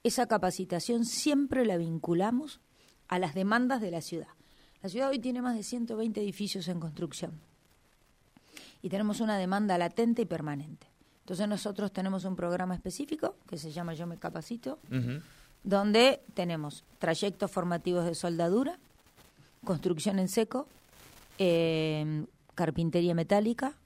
Esa 0.03 0.27
capacitación 0.27 1.05
siempre 1.05 1.67
la 1.67 1.77
vinculamos 1.77 2.61
a 3.09 3.19
las 3.19 3.35
demandas 3.35 3.81
de 3.81 3.91
la 3.91 4.01
ciudad. 4.01 4.29
La 4.83 4.89
ciudad 4.89 5.11
hoy 5.11 5.19
tiene 5.19 5.43
más 5.43 5.55
de 5.55 5.63
120 5.63 6.21
edificios 6.21 6.67
en 6.69 6.81
construcción 6.81 7.41
y 8.83 8.89
tenemos 8.89 9.21
una 9.21 9.39
demanda 9.39 9.79
latente 9.79 10.23
y 10.23 10.27
permanente. 10.27 10.89
Entonces 11.21 11.49
nosotros 11.49 11.93
tenemos 11.93 12.25
un 12.25 12.35
programa 12.35 12.75
específico 12.75 13.37
que 13.47 13.57
se 13.57 13.71
llama 13.71 13.95
Yo 13.95 14.09
me 14.09 14.19
capacito, 14.19 14.81
donde 15.63 16.23
tenemos 16.35 16.85
trayectos 16.99 17.51
formativos 17.51 18.05
de 18.05 18.15
soldadura, 18.15 18.79
construcción 19.65 20.19
en 20.19 20.29
seco, 20.29 20.67
eh, 21.39 22.27
carpintería 22.55 23.15
metálica, 23.15 23.79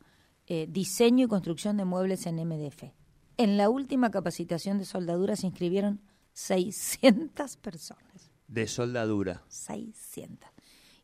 eh, 0.47 0.66
diseño 0.68 1.26
y 1.26 1.28
construcción 1.28 1.76
de 1.76 1.85
muebles 1.85 2.26
en 2.26 2.38
MDF. 2.38 2.92
En 3.37 3.56
la 3.56 3.68
última 3.68 4.11
capacitación 4.11 4.78
de 4.78 4.85
soldadura 4.85 5.37
se 5.37 5.47
inscribieron 5.47 6.00
600 6.33 7.56
personas. 7.62 8.30
De 8.49 8.66
soldadura. 8.66 9.42
600. 9.49 10.49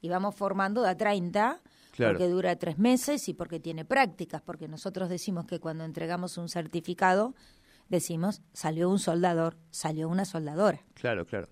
Y 0.01 0.09
vamos 0.09 0.35
formando 0.35 0.83
de 0.83 0.91
a 0.91 0.97
30, 0.97 1.61
porque 1.97 2.29
dura 2.29 2.57
tres 2.57 2.79
meses 2.79 3.29
y 3.29 3.35
porque 3.35 3.61
tiene 3.61 3.85
prácticas, 3.85 4.43
porque 4.43 4.69
nosotros 4.69 5.09
decimos 5.09 5.47
que 5.47 5.61
cuando 5.61 5.85
entregamos 5.85 6.39
un 6.39 6.49
certificado 6.49 7.35
decimos, 7.97 8.43
salió 8.53 8.91
un 8.91 8.99
soldador, 8.99 9.57
salió 9.71 10.09
una 10.09 10.25
soldadora. 10.25 10.85
Claro, 10.95 11.27
claro. 11.27 11.49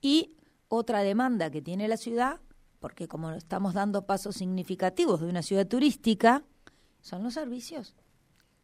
Y 0.00 0.36
otra 0.68 1.00
demanda 1.00 1.50
que 1.50 1.62
tiene 1.62 1.88
la 1.88 1.96
ciudad, 1.96 2.40
porque 2.80 3.08
como 3.08 3.30
estamos 3.32 3.74
dando 3.74 4.06
pasos 4.06 4.36
significativos 4.36 5.20
de 5.20 5.28
una 5.28 5.42
ciudad 5.42 5.66
turística, 5.66 6.44
son 7.00 7.22
los 7.22 7.34
servicios. 7.34 7.94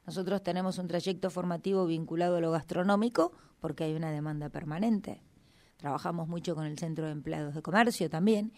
Nosotros 0.07 0.43
tenemos 0.43 0.79
un 0.79 0.88
trayecto 0.88 1.31
formativo 1.31 1.87
vinculado 1.87 2.37
a 2.37 2.40
lo 2.40 2.50
gastronómico 2.50 3.33
porque 3.61 3.85
hay 3.85 3.95
una 3.95 4.11
demanda 4.11 4.49
permanente. 4.49 5.23
Trabajamos 5.76 6.29
mucho 6.29 6.55
con 6.55 6.67
el 6.67 6.79
Centro 6.79 7.07
de 7.07 7.12
Empleados 7.12 7.55
de 7.55 7.62
Comercio 7.62 8.11
también. 8.11 8.52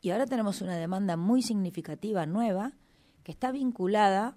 Y 0.00 0.10
ahora 0.10 0.26
tenemos 0.26 0.60
una 0.60 0.76
demanda 0.76 1.16
muy 1.16 1.42
significativa 1.42 2.26
nueva 2.26 2.72
que 3.22 3.32
está 3.32 3.52
vinculada 3.52 4.36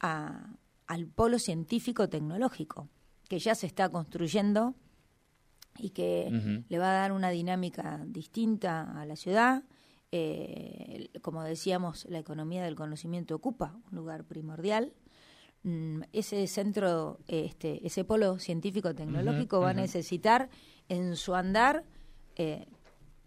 a, 0.00 0.54
al 0.92 1.06
polo 1.06 1.38
científico-tecnológico, 1.38 2.90
que 3.26 3.38
ya 3.38 3.54
se 3.54 3.66
está 3.66 3.88
construyendo 3.88 4.74
y 5.78 5.88
que 5.90 6.64
le 6.68 6.78
va 6.78 6.90
a 6.90 7.00
dar 7.00 7.12
una 7.12 7.30
dinámica 7.30 8.02
distinta 8.06 9.00
a 9.00 9.06
la 9.06 9.16
ciudad. 9.16 9.64
Eh, 10.10 11.08
como 11.22 11.42
decíamos, 11.44 12.04
la 12.10 12.18
economía 12.18 12.62
del 12.62 12.74
conocimiento 12.74 13.34
ocupa 13.34 13.74
un 13.90 13.96
lugar 13.96 14.24
primordial. 14.24 14.92
Mm, 15.62 16.02
ese 16.12 16.46
centro, 16.46 17.20
este, 17.26 17.86
ese 17.86 18.04
polo 18.04 18.38
científico-tecnológico 18.38 19.60
va 19.60 19.70
a 19.70 19.74
necesitar 19.74 20.50
en 20.90 21.16
su 21.16 21.34
andar 21.34 21.84
eh, 22.36 22.66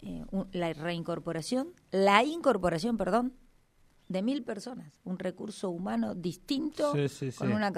eh, 0.03 0.23
la 0.51 0.71
reincorporación, 0.71 1.73
la 1.89 2.23
incorporación, 2.23 2.95
perdón, 2.95 3.33
de 4.07 4.21
mil 4.21 4.43
personas, 4.43 4.99
un 5.03 5.17
recurso 5.17 5.69
humano 5.69 6.15
distinto, 6.15 6.93
con 7.37 7.51
una 7.51 7.71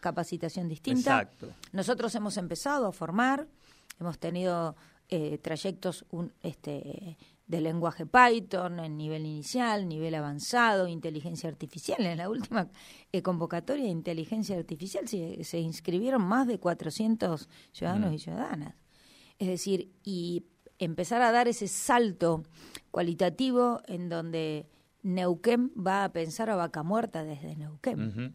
capacitación 0.00 0.68
distinta. 0.68 1.30
Nosotros 1.72 2.14
hemos 2.14 2.36
empezado 2.36 2.86
a 2.86 2.92
formar, 2.92 3.48
hemos 3.98 4.18
tenido 4.18 4.76
eh, 5.08 5.38
trayectos 5.38 6.04
un, 6.10 6.32
este, 6.42 7.16
de 7.46 7.60
lenguaje 7.60 8.06
Python 8.06 8.80
en 8.80 8.96
nivel 8.96 9.24
inicial, 9.24 9.88
nivel 9.88 10.14
avanzado, 10.14 10.88
inteligencia 10.88 11.48
artificial. 11.48 12.04
En 12.04 12.18
la 12.18 12.28
última 12.28 12.68
eh, 13.12 13.22
convocatoria 13.22 13.84
de 13.84 13.90
inteligencia 13.90 14.56
artificial 14.56 15.06
se, 15.08 15.44
se, 15.44 15.60
inscribieron 15.60 16.22
más 16.22 16.46
de 16.46 16.58
400 16.58 17.48
ciudadanos 17.72 18.12
y 18.12 18.18
ciudadanas. 18.18 18.74
Es 19.38 19.48
decir, 19.48 19.92
y 20.02 20.44
empezar 20.78 21.22
a 21.22 21.30
dar 21.30 21.48
ese 21.48 21.68
salto 21.68 22.42
cualitativo 22.90 23.80
en 23.86 24.08
donde 24.08 24.66
Neuquén 25.06 25.70
va 25.76 26.02
a 26.02 26.12
pensar 26.12 26.50
a 26.50 26.56
vaca 26.56 26.82
muerta 26.82 27.22
desde 27.22 27.54
Neuquén, 27.54 28.34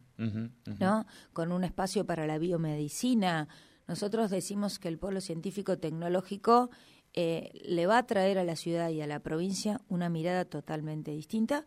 ¿no? 0.80 1.06
Con 1.34 1.52
un 1.52 1.66
espacio 1.66 2.06
para 2.06 2.26
la 2.26 2.38
biomedicina. 2.38 3.50
Nosotros 3.90 4.32
decimos 4.32 4.80
que 4.80 4.88
el 4.88 4.98
polo 4.98 5.20
científico 5.20 5.78
tecnológico 5.78 6.70
eh, 7.14 7.52
le 7.66 7.88
va 7.88 7.98
a 7.98 8.08
traer 8.08 8.38
a 8.38 8.46
la 8.46 8.56
ciudad 8.56 8.90
y 8.90 9.02
a 9.02 9.08
la 9.08 9.20
provincia 9.20 9.82
una 9.90 10.08
mirada 10.08 10.46
totalmente 10.46 11.12
distinta, 11.12 11.66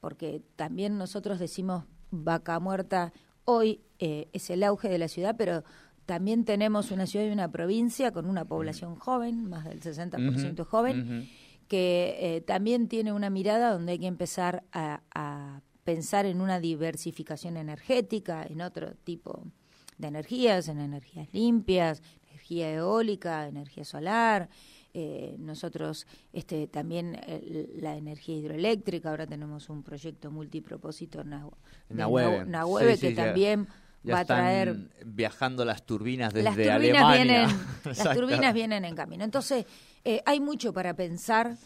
porque 0.00 0.42
también 0.56 0.98
nosotros 0.98 1.38
decimos 1.38 1.84
vaca 2.10 2.58
muerta 2.58 3.12
hoy 3.44 3.82
eh, 4.00 4.30
es 4.32 4.50
el 4.50 4.64
auge 4.64 4.88
de 4.88 4.98
la 4.98 5.06
ciudad, 5.06 5.36
pero 5.38 5.62
también 6.06 6.44
tenemos 6.44 6.90
una 6.90 7.06
ciudad 7.06 7.26
y 7.26 7.30
una 7.30 7.52
provincia 7.52 8.10
con 8.10 8.26
una 8.26 8.44
población 8.44 8.96
joven, 8.96 9.48
más 9.48 9.64
del 9.64 9.80
60% 9.80 10.64
joven, 10.64 11.28
que 11.70 12.16
eh, 12.18 12.40
también 12.40 12.88
tiene 12.88 13.12
una 13.12 13.30
mirada 13.30 13.72
donde 13.72 13.92
hay 13.92 14.00
que 14.00 14.08
empezar 14.08 14.64
a, 14.72 15.02
a, 15.14 15.62
pensar 15.84 16.26
en 16.26 16.40
una 16.40 16.58
diversificación 16.58 17.56
energética, 17.56 18.42
en 18.42 18.60
otro 18.60 18.94
tipo 19.04 19.44
de 19.96 20.08
energías, 20.08 20.66
en 20.66 20.80
energías 20.80 21.32
limpias, 21.32 22.02
energía 22.28 22.72
eólica, 22.72 23.46
energía 23.46 23.84
solar, 23.84 24.48
eh, 24.92 25.36
nosotros 25.38 26.08
este, 26.32 26.66
también 26.66 27.16
eh, 27.24 27.68
la 27.76 27.94
energía 27.94 28.36
hidroeléctrica, 28.36 29.10
ahora 29.10 29.28
tenemos 29.28 29.68
un 29.68 29.84
proyecto 29.84 30.32
multipropósito 30.32 31.20
en 31.20 31.30
Nahueve, 31.90 32.98
que 32.98 33.12
también 33.12 33.68
va 34.08 34.20
a 34.20 34.24
traer... 34.24 34.76
viajando 35.04 35.64
las 35.64 35.86
turbinas 35.86 36.34
desde 36.34 36.44
las 36.44 36.56
turbinas 36.56 36.74
Alemania. 36.74 37.24
Vienen, 37.24 37.60
las 37.84 38.14
turbinas 38.16 38.54
vienen 38.54 38.84
en 38.84 38.96
camino. 38.96 39.22
Entonces, 39.22 39.64
eh, 40.04 40.22
hay 40.24 40.40
mucho 40.40 40.72
para 40.72 40.94
pensar, 40.94 41.56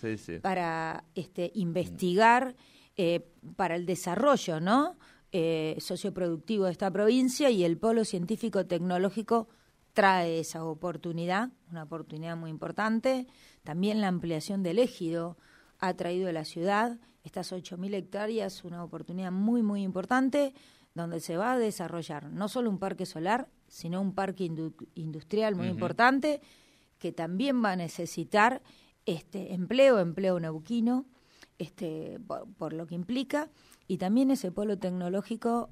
para 0.43 1.05
este, 1.15 1.53
investigar, 1.55 2.57
eh, 2.97 3.27
para 3.57 3.77
el 3.77 3.87
desarrollo 3.87 4.61
¿no? 4.61 4.97
Eh, 5.33 5.77
socioproductivo 5.81 6.67
de 6.67 6.73
esta 6.73 6.91
provincia 6.91 7.51
y 7.51 7.65
el 7.65 7.77
polo 7.77 8.05
científico 8.05 8.67
tecnológico 8.67 9.49
trae 9.93 10.41
esa 10.41 10.65
oportunidad, 10.65 11.51
una 11.71 11.85
oportunidad 11.85 12.37
muy 12.37 12.51
importante. 12.51 13.27
También 13.63 14.01
la 14.01 14.09
ampliación 14.09 14.63
del 14.63 14.79
ejido 14.79 15.37
ha 15.79 15.95
traído 15.95 16.29
a 16.29 16.33
la 16.33 16.45
ciudad 16.45 16.99
estas 17.23 17.53
8.000 17.53 17.95
hectáreas, 17.95 18.65
una 18.65 18.85
oportunidad 18.85 19.33
muy, 19.33 19.63
muy 19.63 19.83
importante, 19.83 20.55
donde 20.95 21.21
se 21.21 21.37
va 21.37 21.53
a 21.53 21.59
desarrollar 21.59 22.31
no 22.31 22.49
solo 22.49 22.71
un 22.71 22.79
parque 22.79 23.07
solar, 23.07 23.49
sino 23.67 24.01
un 24.01 24.15
parque 24.15 24.49
industrial 24.95 25.57
muy 25.57 25.69
importante, 25.69 26.41
que 27.05 27.13
también 27.13 27.63
va 27.63 27.73
a 27.73 27.77
necesitar 27.77 28.63
este 29.05 29.53
empleo, 29.53 29.99
empleo 29.99 30.41
neuquino, 30.41 31.05
este, 31.59 32.19
por, 32.27 32.51
por 32.55 32.73
lo 32.73 32.87
que 32.87 32.95
implica, 32.95 33.51
y 33.87 33.99
también 33.99 34.31
ese 34.31 34.51
polo 34.51 34.79
tecnológico 34.79 35.69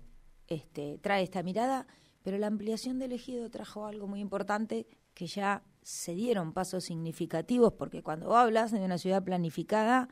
este, 0.47 0.99
trae 0.99 1.23
esta 1.23 1.43
mirada 1.43 1.87
pero 2.23 2.39
la 2.39 2.47
ampliación 2.47 2.99
del 2.99 3.13
ejido 3.13 3.51
trajo 3.51 3.87
algo 3.87 4.07
muy 4.07 4.21
importante 4.21 4.87
que 5.15 5.27
ya 5.27 5.63
se 5.83 6.15
dieron 6.15 6.53
pasos 6.53 6.85
significativos, 6.85 7.73
porque 7.73 8.03
cuando 8.03 8.37
hablas 8.37 8.71
de 8.71 8.81
una 8.81 8.99
ciudad 8.99 9.25
planificada, 9.25 10.09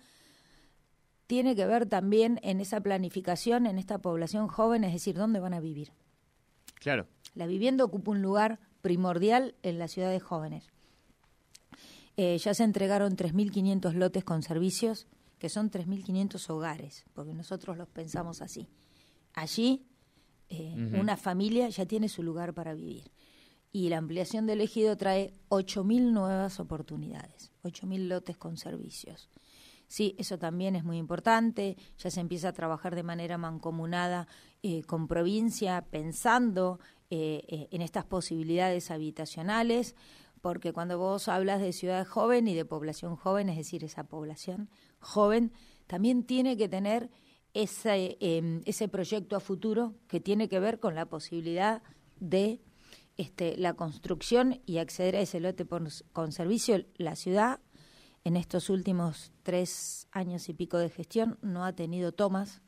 tiene 1.26 1.54
que 1.54 1.66
ver 1.66 1.86
también 1.86 2.40
en 2.42 2.60
esa 2.60 2.80
planificación, 2.80 3.66
en 3.66 3.78
esta 3.78 3.98
población 3.98 4.48
joven, 4.48 4.82
es 4.82 4.92
decir, 4.92 5.16
dónde 5.16 5.38
van 5.38 5.54
a 5.54 5.60
vivir. 5.60 5.92
Claro. 6.74 7.06
La 7.34 7.46
vivienda 7.46 7.84
ocupa 7.84 8.10
un 8.10 8.22
lugar 8.22 8.58
primordial 8.82 9.54
en 9.62 9.78
las 9.78 9.92
ciudades 9.92 10.22
jóvenes. 10.22 10.72
Eh, 12.22 12.36
ya 12.36 12.52
se 12.52 12.64
entregaron 12.64 13.16
3.500 13.16 13.94
lotes 13.94 14.24
con 14.24 14.42
servicios, 14.42 15.06
que 15.38 15.48
son 15.48 15.70
3.500 15.70 16.50
hogares, 16.50 17.06
porque 17.14 17.32
nosotros 17.32 17.78
los 17.78 17.88
pensamos 17.88 18.42
así. 18.42 18.68
Allí 19.32 19.86
eh, 20.50 20.75
una 21.00 21.16
familia 21.16 21.71
ya 21.71 21.86
tiene 21.86 22.10
su 22.10 22.23
lugar 22.23 22.52
para 22.52 22.75
vivir. 22.75 23.10
Y 23.73 23.88
la 23.88 23.97
ampliación 23.97 24.47
del 24.47 24.60
ejido 24.60 24.99
trae 24.99 25.32
8.000 25.49 26.12
nuevas 26.12 26.60
oportunidades, 26.60 27.52
8.000 27.62 28.08
lotes 28.08 28.36
con 28.36 28.58
servicios. 28.58 29.30
Sí, 29.86 30.14
eso 30.18 30.38
también 30.38 30.76
es 30.76 30.84
muy 30.84 30.99
importante. 30.99 31.78
Ya 31.97 32.10
se 32.10 32.21
empieza 32.21 32.50
a 32.50 32.52
trabajar 32.52 32.95
de 32.95 33.02
manera 33.02 33.38
mancomunada 33.38 34.28
eh, 34.62 34.82
con 34.82 35.08
provincia, 35.08 35.86
pensando 35.90 36.80
eh, 37.08 37.68
en 37.71 37.80
estas 37.80 38.04
posibilidades 38.04 38.90
habitacionales, 38.90 39.97
porque 40.40 40.72
cuando 40.72 40.98
vos 40.98 41.28
hablas 41.28 41.60
de 41.60 41.72
ciudad 41.72 42.06
joven 42.06 42.48
y 42.48 42.54
de 42.54 42.64
población 42.64 43.16
joven, 43.16 43.48
es 43.48 43.56
decir, 43.56 43.84
esa 43.84 44.04
población 44.04 44.70
joven, 44.98 45.52
también 45.86 46.24
tiene 46.24 46.56
que 46.56 46.68
tener 46.68 47.10
ese, 47.54 48.16
em, 48.20 48.62
ese 48.64 48.88
proyecto 48.88 49.36
a 49.36 49.40
futuro 49.40 49.94
que 50.08 50.20
tiene 50.20 50.48
que 50.48 50.60
ver 50.60 50.78
con 50.80 50.94
la 50.94 51.06
posibilidad 51.06 51.82
de 52.20 52.60
este, 53.16 53.56
la 53.56 53.74
construcción 53.74 54.60
y 54.66 54.78
acceder 54.78 55.16
a 55.16 55.20
ese 55.20 55.40
lote 55.40 55.66
con 55.66 56.32
servicio. 56.32 56.84
La 56.96 57.16
ciudad 57.16 57.60
en 58.24 58.36
estos 58.36 58.70
últimos 58.70 59.32
tres 59.42 60.06
años 60.12 60.48
y 60.48 60.54
pico 60.54 60.78
de 60.78 60.90
gestión 60.90 61.38
no 61.42 61.64
ha 61.64 61.74
tenido 61.74 62.12
tomas. 62.12 62.62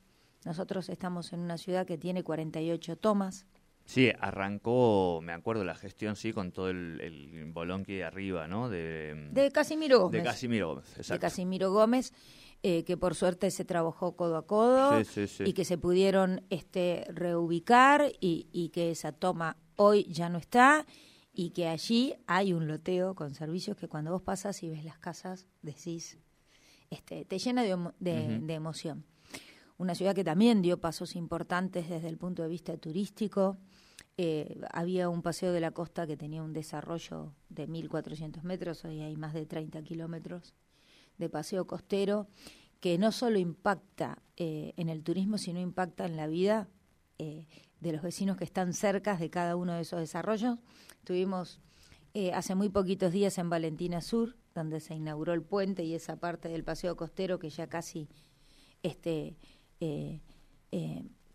Nosotros 0.45 0.89
estamos 0.89 1.33
en 1.33 1.41
una 1.41 1.59
ciudad 1.59 1.87
que 1.87 1.99
tiene 1.99 2.25
48 2.25 2.97
tomas. 2.97 3.47
Sí, 3.85 4.11
arrancó, 4.21 5.21
me 5.23 5.33
acuerdo, 5.33 5.65
la 5.65 5.75
gestión, 5.75 6.17
sí, 6.17 6.33
con 6.33 6.53
todo 6.53 6.71
el, 6.71 7.01
el 7.01 7.45
bolón 7.53 7.85
que 7.85 7.97
de 7.97 8.05
arriba, 8.05 8.47
¿no? 8.47 8.69
De, 8.69 9.29
de 9.33 9.51
Casimiro 9.51 10.01
Gómez. 10.01 10.23
De 10.23 10.29
Casimiro 10.29 10.69
Gómez, 10.69 10.87
exacto. 10.91 11.13
De 11.13 11.19
Casimiro 11.19 11.73
Gómez. 11.73 12.13
Eh, 12.65 12.85
que 12.85 12.97
por 12.97 13.17
suerte 13.17 13.51
se 13.51 13.65
trabajó 13.65 14.15
codo 14.15 14.37
a 14.37 14.47
codo 14.47 15.03
y 15.45 15.53
que 15.53 15.65
se 15.65 15.79
pudieron 15.79 16.45
este, 16.49 17.05
reubicar 17.09 18.13
y, 18.21 18.47
y, 18.53 18.69
que 18.69 18.93
esa 18.93 19.11
toma 19.11 19.57
hoy 19.75 20.05
ya 20.05 20.29
no 20.29 20.39
está 20.39 20.87
y 21.33 21.51
que 21.51 21.67
allí 21.67 22.15
hay 22.29 22.53
un 22.53 22.69
loteo 22.69 23.17
con 23.17 23.35
servicios 23.35 23.77
que 23.77 23.89
cuando 23.89 24.13
vos 24.13 24.23
pasas 24.23 24.63
y 24.63 24.69
ves 24.69 24.85
las 24.85 24.99
casas 24.99 25.49
decís, 25.63 26.21
este, 26.89 27.25
te 27.25 27.41
llena 27.41 27.65
de, 27.65 27.77
de, 27.99 28.39
de 28.39 28.55
emoción. 28.55 29.05
Una 29.83 29.97
ciudad 29.97 30.15
que 30.15 30.23
también 30.23 30.63
dio 30.63 30.79
pasos 30.79 31.17
importantes 31.17 31.89
desde 31.89 32.07
el 32.09 32.17
punto 32.17 32.45
de 32.45 32.49
vista 32.49 32.77
turístico. 32.77 33.59
Eh, 34.17 34.61
había 34.73 35.09
un 35.09 35.23
paseo 35.23 35.53
de 35.53 35.59
la 35.59 35.73
costa 35.73 36.07
que 36.07 36.17
tenía 36.17 36.41
un 36.45 36.53
desarrollo 36.53 37.35
de 37.49 37.69
1.400 37.69 38.45
metros, 38.45 38.85
hoy 38.85 39.01
hay 39.01 39.17
más 39.17 39.35
de 39.35 39.45
30 39.45 39.83
kilómetros 39.83 40.55
de 41.19 41.29
paseo 41.29 41.67
costero 41.67 42.29
que 42.79 42.97
no 42.97 43.11
solo 43.11 43.41
impacta 43.41 44.23
eh, 44.37 44.73
en 44.77 44.89
el 44.89 45.03
turismo, 45.03 45.37
sino 45.37 45.59
impacta 45.59 46.07
en 46.07 46.17
la 46.17 46.29
vida 46.29 46.69
eh, 47.19 47.49
de 47.81 47.91
los 47.91 48.03
vecinos 48.03 48.37
que 48.37 48.45
están 48.45 48.75
cerca 48.75 49.17
de 49.17 49.31
cada 49.31 49.57
uno 49.57 49.75
de 49.75 49.81
esos 49.81 49.99
desarrollos. 49.99 50.61
Estuvimos 51.01 51.59
eh, 52.15 52.33
hace 52.35 52.55
muy 52.55 52.69
poquitos 52.69 53.11
días 53.11 53.37
en 53.37 53.51
Valentina 53.51 54.01
Sur, 54.01 54.37
donde 54.55 54.79
se 54.79 54.95
inauguró 54.95 55.33
el 55.33 55.43
puente 55.43 55.83
y 55.83 55.95
esa 55.95 56.21
parte 56.21 56.49
del 56.49 56.63
paseo 56.63 56.97
costero 56.97 57.41
que 57.41 57.51
ya 57.51 57.67
casi 57.67 58.09
este, 58.83 59.37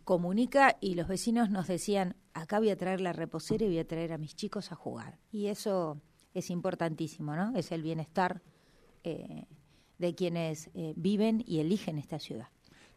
comunica 0.04 0.78
y 0.80 0.96
los 0.96 1.08
vecinos 1.08 1.50
nos 1.50 1.68
decían, 1.68 2.16
acá 2.34 2.60
voy 2.60 2.70
a 2.70 2.78
traer 2.78 3.02
la 3.02 3.14
reposera 3.14 3.66
y 3.66 3.68
voy 3.68 3.80
a 3.80 3.88
traer 3.88 4.14
a 4.14 4.18
mis 4.18 4.36
chicos 4.36 4.72
a 4.72 4.76
jugar. 4.76 5.20
Y 5.32 5.48
eso 5.48 6.02
es 6.34 6.50
importantísimo, 6.50 7.36
¿no? 7.36 7.56
Es 7.56 7.72
el 7.72 7.82
bienestar 7.82 8.42
de 9.98 10.16
quienes 10.16 10.70
eh, 10.74 10.94
viven 10.96 11.44
y 11.46 11.60
eligen 11.60 11.98
esta 11.98 12.20
ciudad. 12.20 12.48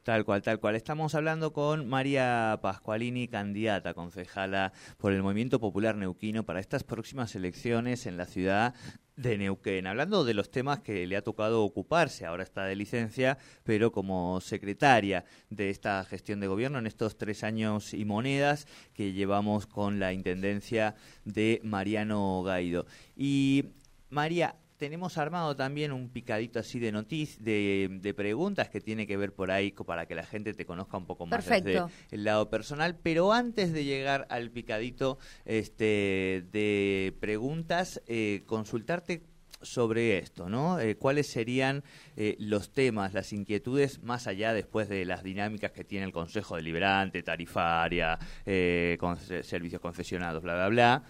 Tal 0.03 0.25
cual, 0.25 0.41
tal 0.41 0.61
cual. 0.61 0.77
Estamos 0.77 1.15
hablando 1.15 1.53
con 1.53 1.87
María 1.87 2.59
Pascualini, 2.63 3.29
candidata 3.29 3.93
concejala 3.93 4.73
por 4.97 5.13
el 5.13 5.23
Movimiento 5.23 5.61
Popular 5.61 5.95
Neuquino 5.95 6.45
para 6.45 6.59
estas 6.61 6.85
próximas 6.85 7.35
elecciones 7.35 8.07
en 8.07 8.17
la 8.17 8.25
ciudad 8.25 8.75
de 9.21 9.37
Neuquén. 9.37 9.87
Hablando 9.87 10.25
de 10.25 10.35
los 10.35 10.51
temas 10.51 10.81
que 10.81 11.07
le 11.07 11.17
ha 11.17 11.23
tocado 11.23 11.63
ocuparse, 11.63 12.25
ahora 12.25 12.43
está 12.43 12.65
de 12.65 12.77
licencia, 12.77 13.39
pero 13.65 13.93
como 13.93 14.41
secretaria 14.41 15.25
de 15.51 15.71
esta 15.71 16.05
gestión 16.05 16.41
de 16.41 16.47
gobierno 16.47 16.79
en 16.79 16.87
estos 16.87 17.19
tres 17.19 17.45
años 17.45 17.93
y 17.93 18.05
monedas 18.05 18.67
que 18.95 19.13
llevamos 19.13 19.67
con 19.67 20.01
la 20.01 20.13
intendencia 20.13 20.95
de 21.25 21.61
Mariano 21.63 22.43
Gaido. 22.43 22.87
Y 23.15 23.67
María, 24.09 24.57
tenemos 24.81 25.19
armado 25.19 25.55
también 25.55 25.93
un 25.93 26.09
picadito 26.09 26.59
así 26.59 26.79
de 26.81 26.91
noticias, 26.91 27.45
de, 27.45 28.15
preguntas 28.17 28.71
que 28.71 28.81
tiene 28.81 29.07
que 29.07 29.19
ver 29.19 29.35
por 29.35 29.51
ahí 29.51 29.73
para 29.73 30.07
que 30.07 30.15
la 30.15 30.25
gente 30.25 30.55
te 30.55 30.65
conozca 30.65 30.97
un 30.97 31.05
poco 31.05 31.27
más 31.27 31.47
desde 31.47 31.85
el 32.11 32.25
lado 32.25 32.49
personal. 32.49 32.97
Pero 32.97 33.31
antes 33.33 33.75
de 33.75 33.85
llegar 33.85 34.27
al 34.31 34.51
picadito 34.51 35.19
este, 35.45 36.47
de 36.51 37.15
preguntas, 37.21 38.01
eh, 38.07 38.43
consultarte 38.47 39.30
sobre 39.63 40.19
esto, 40.19 40.49
¿no? 40.49 40.79
Eh, 40.81 40.97
¿Cuáles 40.97 41.27
serían 41.27 41.83
eh, 42.17 42.37
los 42.39 42.71
temas, 42.73 43.13
las 43.13 43.33
inquietudes, 43.33 44.03
más 44.03 44.27
allá 44.27 44.53
después 44.53 44.89
de 44.89 45.05
las 45.05 45.23
dinámicas 45.23 45.73
que 45.73 45.85
tiene 45.85 46.07
el 46.07 46.13
Consejo 46.13 46.57
Deliberante, 46.57 47.23
tarifaria, 47.23 48.19
eh, 48.47 48.97
con 48.99 49.19
servicios 49.19 49.81
concesionados, 49.81 50.43
bla, 50.43 50.55
bla, 50.55 50.69
bla? 50.69 51.03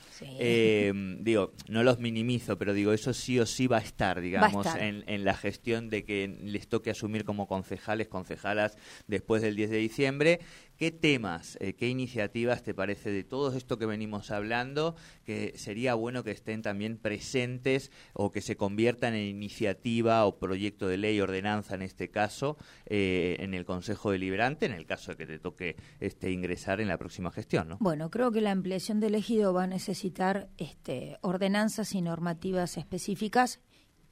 digo, 1.20 1.52
no 1.68 1.82
los 1.82 1.98
minimizo, 1.98 2.58
pero 2.58 2.72
digo, 2.72 2.92
eso 2.92 3.12
sí 3.12 3.38
o 3.38 3.46
sí 3.46 3.66
va 3.66 3.78
a 3.78 3.82
estar, 3.82 4.20
digamos, 4.20 4.66
En, 4.76 5.04
en, 5.06 5.24
la 5.24 5.34
gestión 5.34 5.90
de 5.90 6.04
que 6.04 6.38
les 6.42 6.68
toque 6.68 6.90
asumir 6.90 7.24
como 7.24 7.46
concejales, 7.46 8.08
concejalas 8.08 8.76
después 9.06 9.42
del 9.42 9.56
10 9.56 9.70
de 9.70 9.76
diciembre 9.76 10.40
¿Qué 10.80 10.90
temas, 10.90 11.58
eh, 11.60 11.74
qué 11.74 11.88
iniciativas 11.88 12.62
te 12.62 12.72
parece 12.72 13.10
de 13.10 13.22
todo 13.22 13.54
esto 13.54 13.76
que 13.76 13.84
venimos 13.84 14.30
hablando 14.30 14.96
que 15.26 15.52
sería 15.58 15.92
bueno 15.92 16.24
que 16.24 16.30
estén 16.30 16.62
también 16.62 16.96
presentes 16.96 17.90
o 18.14 18.30
que 18.30 18.40
se 18.40 18.56
conviertan 18.56 19.12
en 19.12 19.26
iniciativa 19.26 20.24
o 20.24 20.38
proyecto 20.38 20.88
de 20.88 20.96
ley, 20.96 21.20
ordenanza 21.20 21.74
en 21.74 21.82
este 21.82 22.08
caso, 22.08 22.56
eh, 22.86 23.36
en 23.40 23.52
el 23.52 23.66
Consejo 23.66 24.10
Deliberante, 24.10 24.64
en 24.64 24.72
el 24.72 24.86
caso 24.86 25.10
de 25.10 25.18
que 25.18 25.26
te 25.26 25.38
toque 25.38 25.76
este, 26.00 26.30
ingresar 26.30 26.80
en 26.80 26.88
la 26.88 26.96
próxima 26.96 27.30
gestión? 27.30 27.68
¿no? 27.68 27.76
Bueno, 27.78 28.10
creo 28.10 28.32
que 28.32 28.40
la 28.40 28.50
ampliación 28.50 29.00
del 29.00 29.16
ejido 29.16 29.52
va 29.52 29.64
a 29.64 29.66
necesitar 29.66 30.48
este, 30.56 31.18
ordenanzas 31.20 31.94
y 31.94 32.00
normativas 32.00 32.78
específicas. 32.78 33.60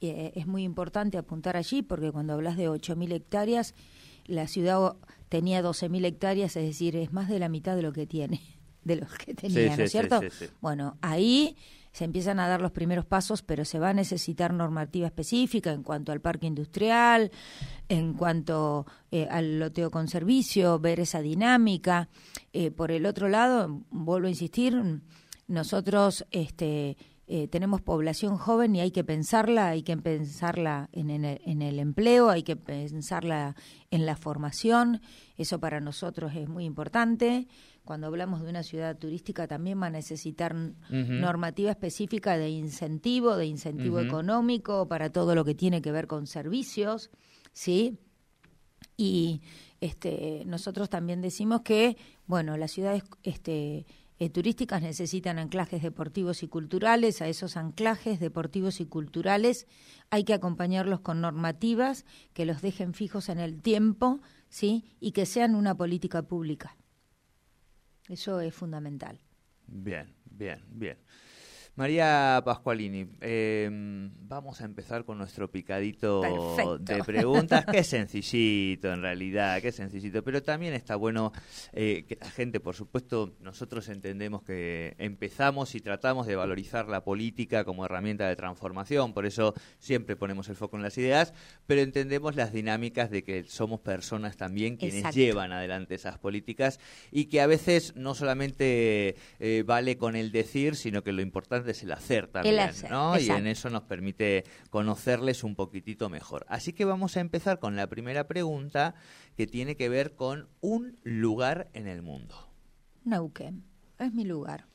Eh, 0.03 0.33
es 0.35 0.47
muy 0.47 0.65
importante 0.65 1.17
apuntar 1.17 1.57
allí 1.57 1.81
porque 1.81 2.13
cuando 2.13 2.35
hablas 2.35 2.59
de 2.59 2.69
8.000 2.69 3.11
hectáreas, 3.15 3.75
la 4.29 4.47
ciudad 4.47 4.95
tenía 5.29 5.63
12.000 5.63 6.05
hectáreas, 6.05 6.57
es 6.57 6.65
decir, 6.65 6.95
es 6.95 7.13
más 7.13 7.29
de 7.29 7.41
la 7.41 7.49
mitad 7.49 7.75
de 7.75 7.83
lo 7.83 7.93
que 7.93 8.07
tiene, 8.07 8.41
de 8.85 8.97
los 8.97 9.13
que 9.15 9.35
tenía, 9.35 9.77
¿no 9.77 9.83
es 9.83 9.91
cierto? 9.91 10.21
bueno, 10.61 10.97
ahí 11.03 11.57
se 11.91 12.05
empiezan 12.05 12.39
a 12.39 12.47
dar 12.47 12.61
los 12.61 12.71
primeros 12.71 13.07
pasos, 13.07 13.43
pero 13.43 13.65
se 13.65 13.81
va 13.81 13.89
a 13.89 13.95
necesitar 13.95 14.53
normativa 14.53 15.07
específica 15.09 15.73
en 15.73 15.83
cuanto 15.83 16.13
al 16.13 16.21
parque 16.21 16.47
industrial, 16.47 17.33
en 17.89 18.15
cuanto 18.15 18.87
eh, 19.11 19.27
al 19.29 19.59
loteo 19.59 19.91
con 19.91 20.07
servicio, 20.07 20.79
ver 20.79 21.01
esa 21.01 21.23
dinámica. 21.23 22.09
Eh, 22.53 22.71
por 22.71 22.93
el 22.93 23.05
otro 23.05 23.29
lado, 23.29 23.83
vuelvo 23.91 24.29
a 24.29 24.31
insistir, 24.31 25.01
nosotros 25.49 26.25
este, 26.31 26.97
eh, 27.31 27.47
tenemos 27.47 27.83
población 27.83 28.39
joven 28.39 28.75
y 28.75 28.81
hay 28.81 28.91
que 28.91 29.05
pensarla, 29.05 29.69
hay 29.69 29.83
que 29.83 29.99
pensarla 29.99 30.89
en, 30.93 31.11
el, 31.11 31.79
empleo, 31.79 32.31
hay 32.31 32.43
que 32.43 32.57
pensarla 32.57 33.55
en 33.91 34.07
la 34.07 34.17
formación, 34.17 35.03
eso 35.37 35.61
para 35.61 35.79
nosotros 35.79 36.33
es 36.35 36.49
muy 36.49 36.65
importante. 36.65 37.47
Cuando 37.85 38.07
hablamos 38.07 38.43
de 38.43 38.49
una 38.49 38.63
ciudad 38.63 38.97
turística 38.97 39.47
también 39.47 39.79
va 39.81 39.89
a 39.89 39.91
necesitar 39.91 40.55
normativa 40.89 41.71
específica 41.71 42.39
de 42.39 42.49
incentivo, 42.49 43.37
de 43.37 43.45
incentivo 43.45 44.01
económico 44.01 44.89
para 44.89 45.11
todo 45.11 45.35
lo 45.35 45.45
que 45.45 45.55
tiene 45.55 45.83
que 45.83 45.93
ver 45.93 46.07
con 46.07 46.27
servicios, 46.27 47.11
¿sí? 47.53 47.99
Y 48.97 49.43
este, 49.83 50.45
nosotros 50.47 50.89
también 50.89 51.21
decimos 51.21 51.61
que, 51.61 51.99
bueno, 52.27 52.57
las 52.57 52.73
ciudades 52.73 53.05
este, 53.23 53.85
eh, 54.19 54.31
turísticas 54.31 54.83
necesitan 54.83 55.39
anclajes 55.39 55.83
deportivos 55.83 56.43
y 56.43 56.49
culturales. 56.49 57.23
A 57.23 57.29
esos 57.29 57.57
anclajes 57.57 58.19
deportivos 58.19 58.81
y 58.81 58.87
culturales 58.87 59.67
hay 60.11 60.25
que 60.25 60.35
acompañarlos 60.35 61.01
con 61.01 61.21
normativas 61.21 62.05
que 62.33 62.45
los 62.45 62.61
dejen 62.61 62.95
fijos 62.95 63.29
en 63.29 63.39
el 63.39 63.63
tiempo, 63.63 64.21
¿sí? 64.49 64.85
Y 64.99 65.13
que 65.13 65.27
sean 65.27 65.55
una 65.55 65.77
política 65.77 66.23
pública. 66.23 66.77
Eso 68.09 68.41
es 68.41 68.55
fundamental. 68.55 69.21
Bien, 69.67 70.13
bien, 70.25 70.65
bien. 70.71 70.99
María 71.79 72.43
Pascualini, 72.45 73.07
em, 73.21 74.11
vamos 74.27 74.61
a 74.61 74.65
empezar 74.65 75.05
con 75.05 75.17
nuestro 75.17 75.49
picadito 75.49 76.23
de 76.81 77.05
preguntas. 77.05 77.65
Qué 77.71 77.85
sencillito 77.85 78.93
en 78.93 79.01
realidad, 79.01 79.63
qué 79.63 79.71
sencillito. 79.71 80.25
Pero 80.25 80.43
también 80.43 80.75
está 80.75 80.97
bueno 80.97 81.31
eh, 81.73 82.05
que 82.09 82.17
la 82.17 82.29
gente, 82.33 82.59
por 82.59 82.75
supuesto, 82.75 83.37
nosotros 83.41 83.89
entendemos 83.91 84.43
que 84.43 84.97
empezamos 84.99 85.77
y 85.77 85.81
tratamos 85.81 86.27
de 86.27 86.35
valorizar 86.35 86.89
la 86.89 87.05
política 87.05 87.63
como 87.63 87.85
herramienta 87.85 88.29
de 88.29 88.35
transformación. 88.35 89.15
Por 89.15 89.25
eso 89.25 89.55
siempre 89.79 90.17
ponemos 90.17 90.49
el 90.49 90.57
foco 90.57 90.79
en 90.79 90.83
las 90.83 90.99
ideas, 90.99 91.33
pero 91.69 91.81
entendemos 91.83 92.35
las 92.35 92.53
dinámicas 92.53 93.09
de 93.09 93.23
que 93.23 93.45
somos 93.45 93.79
personas 93.79 94.37
también 94.37 94.79
quienes 94.79 95.15
llevan 95.15 95.53
adelante 95.53 95.95
esas 95.95 96.19
políticas 96.19 96.81
y 97.13 97.27
que 97.27 97.41
a 97.41 97.47
veces 97.47 97.95
no 97.95 98.17
solamente 98.17 99.15
eh, 99.39 99.63
vale 99.65 99.97
con 99.97 100.17
el 100.17 100.33
decir, 100.33 100.75
sino 100.75 101.05
que 101.05 101.13
lo 101.13 101.23
importante 101.23 101.68
es 101.73 101.83
el 101.83 101.93
hacer 101.93 102.29
también, 102.29 102.71
¿no? 102.91 103.19
Y 103.19 103.29
en 103.31 103.47
eso 103.47 103.71
nos 103.71 103.83
permite 103.83 104.45
conocerles 104.71 105.45
un 105.45 105.55
poquitito 105.55 106.09
mejor. 106.09 106.47
Así 106.49 106.73
que 106.73 106.85
vamos 106.85 107.17
a 107.17 107.21
empezar 107.21 107.59
con 107.59 107.77
la 107.77 107.87
primera 107.87 108.27
pregunta 108.27 108.95
que 109.37 109.47
tiene 109.47 109.77
que 109.77 109.89
ver 109.89 110.15
con 110.15 110.49
un 110.61 110.99
lugar 111.03 111.69
en 111.73 111.87
el 111.87 112.03
mundo. 112.03 112.35
Neuquén, 113.05 113.65
es 113.99 114.13
mi 114.13 114.25
lugar. 114.25 114.67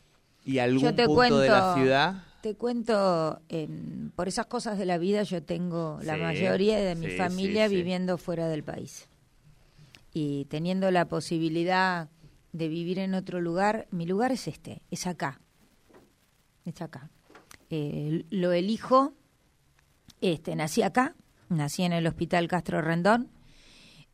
¿Y 0.46 0.60
algún 0.60 0.96
punto 0.96 1.40
de 1.40 1.50
la 1.50 1.76
ciudad? 1.76 2.24
Te 2.42 2.56
cuento, 2.56 3.42
por 4.16 4.28
esas 4.28 4.48
cosas 4.48 4.78
de 4.78 4.86
la 4.86 4.98
vida 4.98 5.24
yo 5.24 5.42
tengo 5.42 6.00
la 6.04 6.18
mayoría 6.18 6.78
de 6.78 6.96
mi 6.96 7.08
familia 7.12 7.68
viviendo 7.68 8.18
fuera 8.18 8.48
del 8.50 8.64
país. 8.64 9.08
Y 10.14 10.46
teniendo 10.46 10.92
la 10.92 11.08
posibilidad 11.08 12.10
de 12.52 12.68
vivir 12.68 13.00
en 13.00 13.14
otro 13.16 13.42
lugar, 13.42 13.88
mi 13.92 14.06
lugar 14.06 14.32
es 14.32 14.48
este, 14.48 14.82
es 14.92 15.08
acá, 15.08 15.40
está 16.66 16.86
acá. 16.86 17.10
Eh, 17.70 18.26
lo 18.30 18.52
elijo, 18.52 19.14
este, 20.22 20.56
nací 20.56 20.82
acá, 20.82 21.16
nací 21.50 21.84
en 21.84 21.94
el 21.94 22.08
Hospital 22.08 22.48
Castro 22.48 22.82
Rendón. 22.82 23.30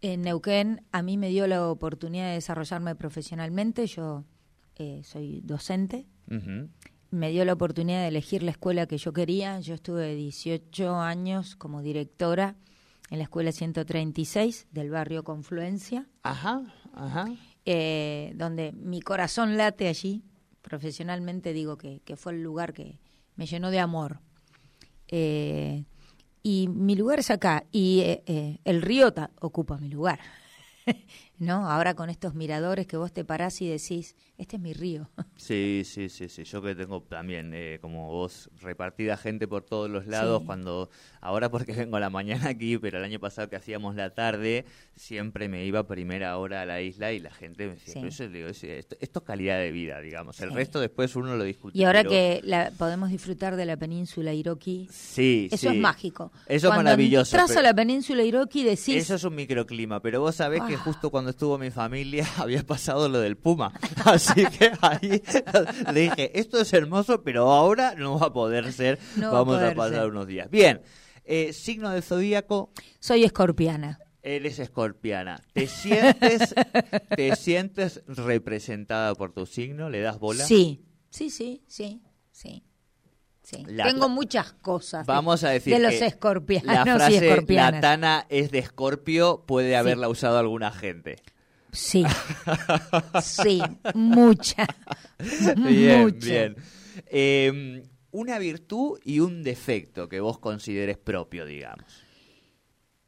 En 0.02 0.22
Neuquén 0.22 0.86
a 0.92 1.02
mí 1.02 1.18
me 1.18 1.30
dio 1.30 1.46
la 1.48 1.70
oportunidad 1.70 2.28
de 2.28 2.36
desarrollarme 2.36 2.96
profesionalmente, 2.96 3.86
yo 3.86 4.24
eh, 4.76 5.02
soy 5.04 5.42
docente. 5.42 6.08
Me 7.12 7.32
dio 7.32 7.44
la 7.44 7.54
oportunidad 7.54 8.02
de 8.02 8.08
elegir 8.08 8.44
la 8.44 8.52
escuela 8.52 8.86
que 8.86 8.98
yo 8.98 9.14
quería. 9.14 9.60
Yo 9.60 9.74
estuve 9.74 10.16
18 10.16 10.96
años 10.96 11.56
como 11.56 11.82
directora 11.82 12.56
en 13.10 13.18
la 13.18 13.24
escuela 13.24 13.52
136 13.52 14.68
del 14.72 14.90
barrio 14.92 15.24
Confluencia. 15.24 16.08
Ajá, 16.24 16.62
ajá. 16.94 17.26
Eh, 17.66 18.34
donde 18.36 18.72
mi 18.72 19.02
corazón 19.02 19.58
late 19.58 19.88
allí, 19.88 20.24
profesionalmente 20.62 21.54
digo 21.54 21.78
que, 21.78 22.02
fue 22.16 22.34
el 22.34 22.44
lugar 22.44 22.74
que 22.74 23.00
me 23.36 23.46
llenó 23.46 23.72
de 23.72 23.80
amor. 23.80 24.20
Eh, 25.08 25.86
y 26.44 26.68
mi 26.68 26.96
lugar 26.96 27.20
es 27.20 27.32
acá, 27.32 27.66
y 27.72 28.00
eh, 28.02 28.24
eh, 28.26 28.60
el 28.64 28.82
río 28.82 29.14
ocupa 29.42 29.78
mi 29.78 29.90
lugar. 29.90 30.20
¿no? 31.40 31.70
Ahora 31.70 31.96
con 31.96 32.10
estos 32.10 32.36
miradores 32.36 32.86
que 32.86 32.98
vos 32.98 33.12
te 33.12 33.24
parás 33.24 33.62
y 33.62 33.68
decís, 33.70 34.16
este 34.38 34.58
es 34.58 34.62
mi 34.62 34.74
río. 34.74 35.10
Sí, 35.40 35.84
sí, 35.86 36.10
sí, 36.10 36.28
sí. 36.28 36.44
Yo 36.44 36.62
que 36.62 36.76
tengo 36.76 37.02
también, 37.02 37.54
eh, 37.54 37.78
como 37.80 38.10
vos, 38.12 38.50
repartida 38.62 39.16
gente 39.16 39.48
por 39.48 39.64
todos 39.64 39.90
los 39.90 40.06
lados, 40.06 40.44
cuando, 40.46 40.90
ahora 41.22 41.50
porque 41.50 41.72
vengo 41.72 41.96
a 41.96 42.02
la 42.02 42.10
mañana 42.10 42.50
aquí, 42.50 42.78
pero 42.78 42.98
el 42.98 43.06
año 43.06 43.22
pasado 43.22 43.50
que 43.50 43.56
hacíamos 43.56 43.96
la 43.96 44.14
tarde, 44.14 44.66
siempre 44.98 45.48
me 45.48 45.66
iba 45.66 45.80
a 45.80 45.88
primera 45.88 46.38
hora 46.38 46.64
a 46.64 46.66
la 46.66 46.82
isla 46.82 47.14
y 47.14 47.20
la 47.20 47.32
gente 47.32 47.68
me 47.68 47.76
decía, 47.76 48.06
eso, 48.06 48.26
esto, 48.26 48.98
es 49.00 49.10
calidad 49.26 49.60
de 49.60 49.72
vida, 49.72 50.02
digamos. 50.02 50.42
El 50.42 50.52
resto 50.52 50.82
después 50.82 51.16
uno 51.16 51.38
lo 51.38 51.46
discute. 51.46 51.78
Y 51.78 51.86
ahora 51.86 52.04
que 52.04 52.42
la, 52.44 52.72
podemos 52.78 53.10
disfrutar 53.10 53.56
de 53.56 53.66
la 53.66 53.78
península 53.78 54.34
Iroqui, 54.34 54.90
sí, 54.92 55.48
eso 55.52 55.70
es 55.70 55.78
mágico. 55.78 56.34
Eso 56.48 56.70
es 56.70 56.76
maravilloso. 56.76 57.38
Entras 57.38 57.56
a 57.56 57.62
la 57.62 57.74
península 57.74 58.24
Iroqui 58.24 58.66
decís... 58.66 58.90
Eso 58.90 59.16
es 59.16 59.24
un 59.24 59.36
microclima, 59.36 60.02
pero 60.02 60.20
vos 60.20 60.36
sabés 60.36 60.64
que 60.64 60.76
justo 60.76 61.10
cuando 61.10 61.29
estuvo 61.30 61.58
mi 61.58 61.72
familia 61.72 62.28
había 62.38 62.66
pasado 62.66 63.10
lo 63.10 63.20
del 63.20 63.38
Puma. 63.38 63.74
Así 64.06 64.46
que 64.46 64.72
ahí 64.82 65.22
le 65.94 66.00
dije, 66.02 66.40
esto 66.40 66.60
es 66.60 66.72
hermoso, 66.74 67.24
pero 67.24 67.52
ahora 67.52 67.96
no 67.96 68.20
va 68.20 68.28
a 68.28 68.34
poder 68.34 68.72
ser. 68.74 69.00
Vamos 69.18 69.62
a, 69.62 69.74
pasar 69.74 70.10
unos 70.10 70.28
días. 70.28 70.50
Bien, 70.50 70.82
eh, 71.24 71.54
signo 71.54 71.90
del 71.92 72.04
zodíaco. 72.04 72.72
Soy 73.00 73.24
escorpiana. 73.24 74.00
Eres 74.22 74.60
escorpiana. 74.60 75.42
¿Te 75.54 75.68
sientes, 75.68 76.54
¿Te 77.16 77.36
sientes 77.36 78.04
representada 78.08 79.16
por 79.16 79.32
tu 79.34 79.46
signo? 79.46 79.90
¿Le 79.90 80.02
das 80.02 80.20
bola? 80.20 80.44
Sí, 80.44 80.86
sí, 81.10 81.30
sí, 81.30 81.64
sí, 81.68 82.02
sí. 82.32 82.64
Tengo 83.58 84.10
muchas 84.10 84.54
cosas 84.54 85.06
vamos 85.06 85.44
a 85.44 85.50
decir 85.50 85.74
de 85.74 85.80
los 85.80 85.94
escorpianos 85.94 86.74
la 86.74 86.84
frase 86.84 87.46
la 87.48 87.80
tana 87.80 88.26
es 88.30 88.52
de 88.52 88.60
escorpio 88.60 89.44
puede 89.46 89.76
haberla 89.76 90.10
usado 90.10 90.38
alguna 90.38 90.72
gente 90.72 91.18
Sí, 91.72 92.04
sí, 93.22 93.62
mucha. 93.94 94.66
Bien, 95.56 96.18
bien. 96.20 96.56
Em, 97.06 97.84
una 98.12 98.40
virtud 98.40 99.00
y 99.04 99.20
un 99.20 99.44
defecto 99.44 100.10
que 100.10 100.20
vos 100.20 100.40
consideres 100.40 100.98
propio, 100.98 101.46
digamos. 101.46 102.04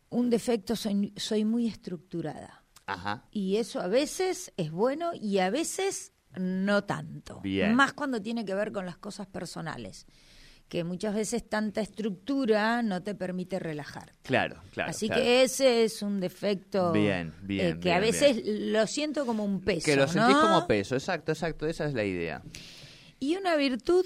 Un 0.10 0.30
defecto, 0.30 0.76
soy, 0.76 1.14
soy 1.16 1.46
muy 1.46 1.68
estructurada. 1.68 2.64
Ajá. 2.86 3.28
Y 3.32 3.56
eso 3.58 3.80
a 3.80 3.88
veces 3.88 4.54
es 4.58 4.72
bueno 4.72 5.12
y 5.14 5.40
a 5.40 5.50
veces 5.50 6.14
no 6.36 6.84
tanto. 6.84 7.40
Bien. 7.42 7.74
Más 7.76 7.94
cuando 7.94 8.22
tiene 8.22 8.46
que 8.46 8.54
ver 8.54 8.72
con 8.72 8.86
las 8.86 8.98
cosas 8.98 9.28
personales 9.28 10.06
que 10.72 10.86
muchas 10.86 11.14
veces 11.14 11.50
tanta 11.50 11.82
estructura 11.82 12.82
no 12.82 13.04
te 13.04 13.14
permite 13.14 13.60
relajar. 13.60 14.14
Claro, 14.22 14.62
claro. 14.72 14.92
Así 14.92 15.08
claro. 15.08 15.22
que 15.22 15.44
ese 15.44 15.84
es 15.84 16.02
un 16.02 16.22
defecto 16.22 16.94
Bien, 16.94 17.28
eh, 17.28 17.42
bien, 17.42 17.80
que 17.82 17.92
a 17.92 18.00
bien, 18.00 18.14
veces 18.14 18.42
lo 18.46 18.88
siento 18.88 19.26
como 19.26 19.44
un 19.44 19.60
peso. 19.60 19.84
Que 19.84 19.98
lo 19.98 20.08
sentís 20.08 20.34
¿no? 20.34 20.42
como 20.42 20.68
peso, 20.68 20.96
exacto, 20.96 21.34
exacto, 21.34 21.68
esa 21.68 21.88
es 21.88 21.94
la 21.94 22.06
idea. 22.06 22.42
Y 23.20 23.36
una 23.36 23.58
virtud, 23.58 24.06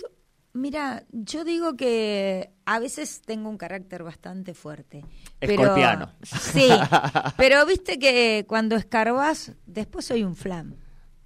mira, 0.54 1.04
yo 1.12 1.44
digo 1.44 1.76
que 1.76 2.50
a 2.66 2.80
veces 2.80 3.22
tengo 3.24 3.48
un 3.48 3.60
carácter 3.60 4.02
bastante 4.02 4.56
fuerte. 4.56 5.06
Escorpiano. 5.40 6.14
Pero, 6.20 6.42
sí, 6.42 6.68
pero 7.38 7.64
viste 7.68 8.00
que 8.00 8.46
cuando 8.48 8.76
escarbas, 8.76 9.52
después 9.68 10.06
soy 10.06 10.24
un 10.24 10.36
flam. 10.36 10.74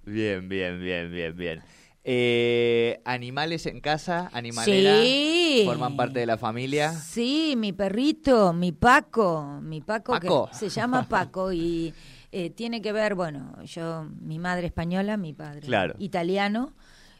Bien, 0.04 0.50
bien, 0.50 0.78
bien, 0.78 1.10
bien, 1.10 1.34
bien. 1.34 1.62
Eh, 2.02 3.00
¿Animales 3.04 3.66
en 3.66 3.80
casa? 3.80 4.30
¿Animalera? 4.32 5.02
Sí. 5.02 5.62
¿Forman 5.66 5.96
parte 5.96 6.18
de 6.20 6.26
la 6.26 6.38
familia? 6.38 6.92
Sí, 6.92 7.54
mi 7.56 7.72
perrito, 7.72 8.52
mi 8.52 8.72
Paco, 8.72 9.60
mi 9.62 9.80
Paco, 9.80 10.12
Paco. 10.14 10.48
que 10.50 10.54
se 10.56 10.68
llama 10.70 11.06
Paco 11.08 11.52
y 11.52 11.92
eh, 12.32 12.50
tiene 12.50 12.80
que 12.80 12.92
ver, 12.92 13.14
bueno, 13.14 13.62
yo, 13.64 14.06
mi 14.20 14.38
madre 14.38 14.66
española, 14.68 15.16
mi 15.16 15.34
padre 15.34 15.66
Claro. 15.66 15.94
italiano, 15.98 16.74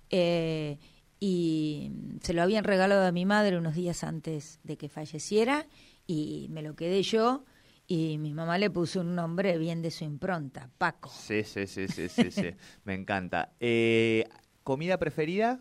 eh, 0.09 0.79
y 1.19 1.93
se 2.23 2.33
lo 2.33 2.43
habían 2.43 2.65
regalado 2.65 3.07
a 3.07 3.13
mi 3.13 3.27
madre 3.27 3.59
unos 3.59 3.75
días 3.75 4.03
antes 4.05 4.61
de 4.65 4.79
que 4.79 4.89
falleciera 4.89 5.67
y 6.07 6.47
me 6.51 6.63
lo 6.63 6.75
quedé 6.75 7.03
yo 7.03 7.45
y 7.87 8.17
mi 8.19 8.33
mamá 8.33 8.57
le 8.57 8.71
puso 8.71 9.01
un 9.01 9.15
nombre 9.15 9.59
bien 9.59 9.83
de 9.83 9.91
su 9.91 10.05
impronta, 10.05 10.71
Paco. 10.79 11.11
Sí, 11.11 11.43
sí, 11.43 11.67
sí, 11.67 11.89
sí, 11.89 12.09
sí, 12.09 12.31
sí. 12.31 12.51
Me 12.85 12.95
encanta. 12.95 13.53
Eh, 13.61 14.25
¿Comida 14.65 14.99
preferida? 14.99 15.61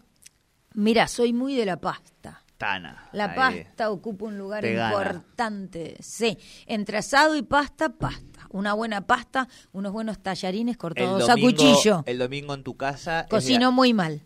Mira, 0.74 1.08
soy 1.08 1.34
muy 1.34 1.56
de 1.56 1.66
la 1.66 1.80
pasta. 1.80 2.44
Tana. 2.58 3.10
La 3.14 3.26
Ahí. 3.32 3.36
pasta 3.64 3.90
ocupa 3.90 4.26
un 4.26 4.38
lugar 4.38 4.62
Te 4.62 4.74
gana. 4.74 4.90
importante. 4.90 5.96
Sí, 6.02 6.38
entre 6.68 6.98
asado 6.98 7.36
y 7.38 7.42
pasta, 7.42 7.90
pasta. 7.90 8.26
Una 8.52 8.74
buena 8.74 9.06
pasta, 9.08 9.48
unos 9.72 9.94
buenos 9.94 10.20
tallarines 10.22 10.76
cortados 10.76 11.26
domingo, 11.28 11.48
a 11.48 11.52
cuchillo. 11.52 12.04
El 12.06 12.18
domingo 12.18 12.54
en 12.54 12.64
tu 12.64 12.76
casa. 12.76 13.22
es 13.22 13.26
de- 13.26 13.30
Cocino 13.30 13.72
muy 13.72 13.94
mal. 13.94 14.24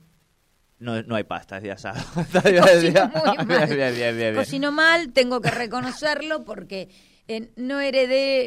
No, 0.80 1.02
no 1.04 1.16
hay 1.16 1.24
pastas 1.26 1.62
de 1.62 1.72
asado. 1.72 2.02
Cocino 2.34 3.12
muy 3.14 3.46
mal. 3.46 3.68
Bien, 3.68 3.70
bien, 3.70 3.96
bien, 3.96 4.18
bien. 4.18 4.36
Cocino 4.36 4.72
mal, 4.72 5.14
tengo 5.14 5.40
que 5.40 5.52
reconocerlo 5.52 6.44
porque 6.44 6.90
eh, 7.28 7.52
no 7.56 7.80
heredé 7.80 8.42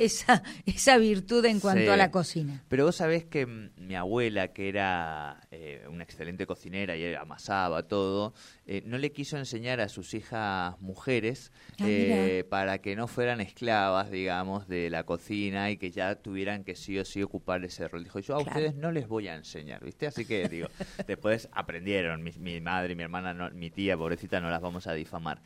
eh, 0.00 0.04
esa, 0.04 0.42
esa 0.66 0.98
virtud 0.98 1.44
en 1.44 1.60
cuanto 1.60 1.84
Sí. 1.84 1.88
a 1.90 1.96
la 1.96 2.10
cocina. 2.10 2.62
Pero 2.68 2.84
vos 2.86 2.96
sabés 2.96 3.24
que 3.24 3.46
mi 3.46 3.94
abuela, 3.94 4.48
que 4.52 4.68
era 4.68 5.40
eh, 5.50 5.84
una 5.90 6.04
excelente 6.04 6.46
cocinera 6.46 6.96
y 6.96 7.14
amasaba 7.14 7.82
todo, 7.88 8.34
eh, 8.66 8.82
no 8.86 8.98
le 8.98 9.12
quiso 9.12 9.36
enseñar 9.38 9.80
a 9.80 9.88
sus 9.88 10.14
hijas 10.14 10.80
mujeres 10.80 11.52
Ah, 11.80 11.86
para 12.48 12.78
que 12.78 12.94
no 12.96 13.08
fueran 13.08 13.40
esclavas, 13.40 14.10
digamos, 14.10 14.68
de 14.68 14.88
la 14.90 15.04
cocina 15.04 15.70
y 15.70 15.76
que 15.76 15.90
ya 15.90 16.14
tuvieran 16.16 16.62
que 16.64 16.76
sí 16.76 16.98
o 16.98 17.04
sí 17.04 17.22
ocupar 17.22 17.64
ese 17.64 17.88
rol. 17.88 18.04
Dijo, 18.04 18.20
yo 18.20 18.36
a 18.36 18.42
Claro. 18.44 18.50
ustedes 18.60 18.74
no 18.76 18.92
les 18.92 19.08
voy 19.08 19.28
a 19.28 19.34
enseñar, 19.34 19.84
¿viste? 19.84 20.06
Así 20.06 20.24
que, 20.24 20.48
digo, 20.48 20.68
después 21.06 21.48
aprendieron, 21.52 22.22
mi, 22.22 22.30
mi 22.38 22.60
madre, 22.60 22.94
mi 22.94 23.02
hermana, 23.02 23.34
no- 23.34 23.50
mi 23.50 23.70
tía, 23.70 23.96
pobrecita, 23.96 24.40
no 24.40 24.48
las 24.50 24.60
vamos 24.60 24.86
a 24.86 24.92
difamar. 24.92 25.40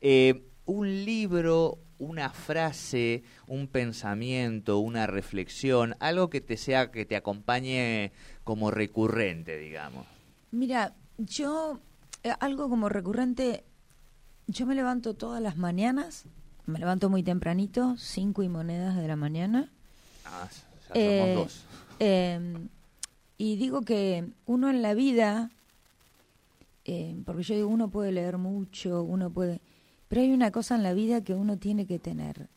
Eh, 0.00 0.44
un 0.70 1.04
libro, 1.04 1.78
una 1.98 2.30
frase, 2.30 3.22
un 3.46 3.66
pensamiento, 3.66 4.78
una 4.78 5.06
reflexión, 5.06 5.96
algo 6.00 6.30
que 6.30 6.40
te 6.40 6.56
sea, 6.56 6.90
que 6.90 7.04
te 7.04 7.16
acompañe 7.16 8.12
como 8.44 8.70
recurrente, 8.70 9.58
digamos. 9.58 10.06
Mira, 10.52 10.94
yo, 11.18 11.80
eh, 12.22 12.32
algo 12.40 12.68
como 12.68 12.88
recurrente, 12.88 13.64
yo 14.46 14.64
me 14.66 14.74
levanto 14.74 15.14
todas 15.14 15.42
las 15.42 15.56
mañanas, 15.56 16.24
me 16.66 16.78
levanto 16.78 17.10
muy 17.10 17.22
tempranito, 17.22 17.96
cinco 17.98 18.42
y 18.42 18.48
monedas 18.48 18.96
de 18.96 19.08
la 19.08 19.16
mañana. 19.16 19.70
Ah, 20.24 20.48
ya 20.50 20.94
somos 20.94 20.94
Eh, 20.94 21.34
dos. 21.34 21.64
eh, 21.98 22.58
y 23.38 23.56
digo 23.56 23.82
que 23.82 24.24
uno 24.46 24.70
en 24.70 24.82
la 24.82 24.94
vida, 24.94 25.50
eh, 26.84 27.16
porque 27.26 27.42
yo 27.42 27.54
digo, 27.56 27.68
uno 27.68 27.88
puede 27.88 28.12
leer 28.12 28.38
mucho, 28.38 29.02
uno 29.02 29.30
puede... 29.30 29.60
Pero 30.10 30.22
hay 30.22 30.32
una 30.32 30.50
cosa 30.50 30.74
en 30.74 30.82
la 30.82 30.92
vida 30.92 31.22
que 31.22 31.36
uno 31.36 31.56
tiene 31.56 31.86
que 31.86 32.00
tener, 32.00 32.48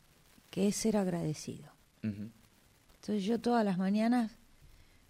que 0.49 0.67
es 0.67 0.75
ser 0.75 0.97
agradecido. 0.97 1.71
Entonces 2.01 3.23
yo 3.23 3.39
todas 3.39 3.63
las 3.63 3.77
mañanas 3.77 4.31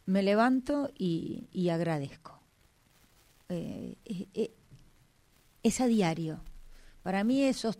me 0.05 0.23
levanto 0.23 0.91
y, 0.97 1.47
y 1.53 1.69
agradezco. 1.69 2.37
Eh, 3.47 3.95
eh, 4.03 4.27
eh, 4.33 4.51
es 5.63 5.79
a 5.79 5.87
diario. 5.87 6.41
Para 7.01 7.23
mí 7.23 7.43
esos, 7.43 7.79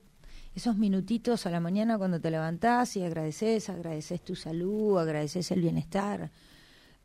esos 0.56 0.78
minutitos 0.78 1.46
a 1.46 1.50
la 1.50 1.60
mañana 1.60 1.98
cuando 1.98 2.22
te 2.22 2.32
levantás 2.32 2.96
y 2.96 3.04
agradeces, 3.04 3.70
agradeces 3.70 4.22
tu 4.22 4.34
salud, 4.34 4.98
agradeces 4.98 5.52
el 5.52 5.60
bienestar, 5.60 6.32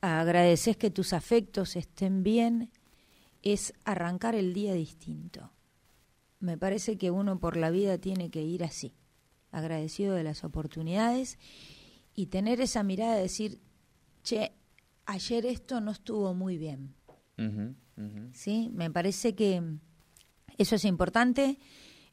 agradeces 0.00 0.76
que 0.76 0.92
tus 0.92 1.12
afectos 1.12 1.74
estén 1.74 2.22
bien, 2.22 2.70
es 3.42 3.74
arrancar 3.84 4.36
el 4.36 4.54
día 4.54 4.74
distinto. 4.74 5.50
Me 6.40 6.56
parece 6.56 6.96
que 6.96 7.10
uno 7.10 7.38
por 7.38 7.56
la 7.56 7.70
vida 7.70 7.98
tiene 7.98 8.30
que 8.30 8.42
ir 8.42 8.64
así, 8.64 8.94
agradecido 9.50 10.14
de 10.14 10.22
las 10.24 10.44
oportunidades 10.44 11.38
y 12.14 12.26
tener 12.26 12.60
esa 12.60 12.82
mirada 12.82 13.16
de 13.16 13.22
decir, 13.22 13.60
che, 14.22 14.52
ayer 15.06 15.46
esto 15.46 15.80
no 15.80 15.90
estuvo 15.90 16.34
muy 16.34 16.58
bien. 16.58 16.94
¿sí? 18.32 18.70
Me 18.72 18.90
parece 18.90 19.34
que 19.34 19.62
eso 20.58 20.76
es 20.76 20.84
importante, 20.84 21.58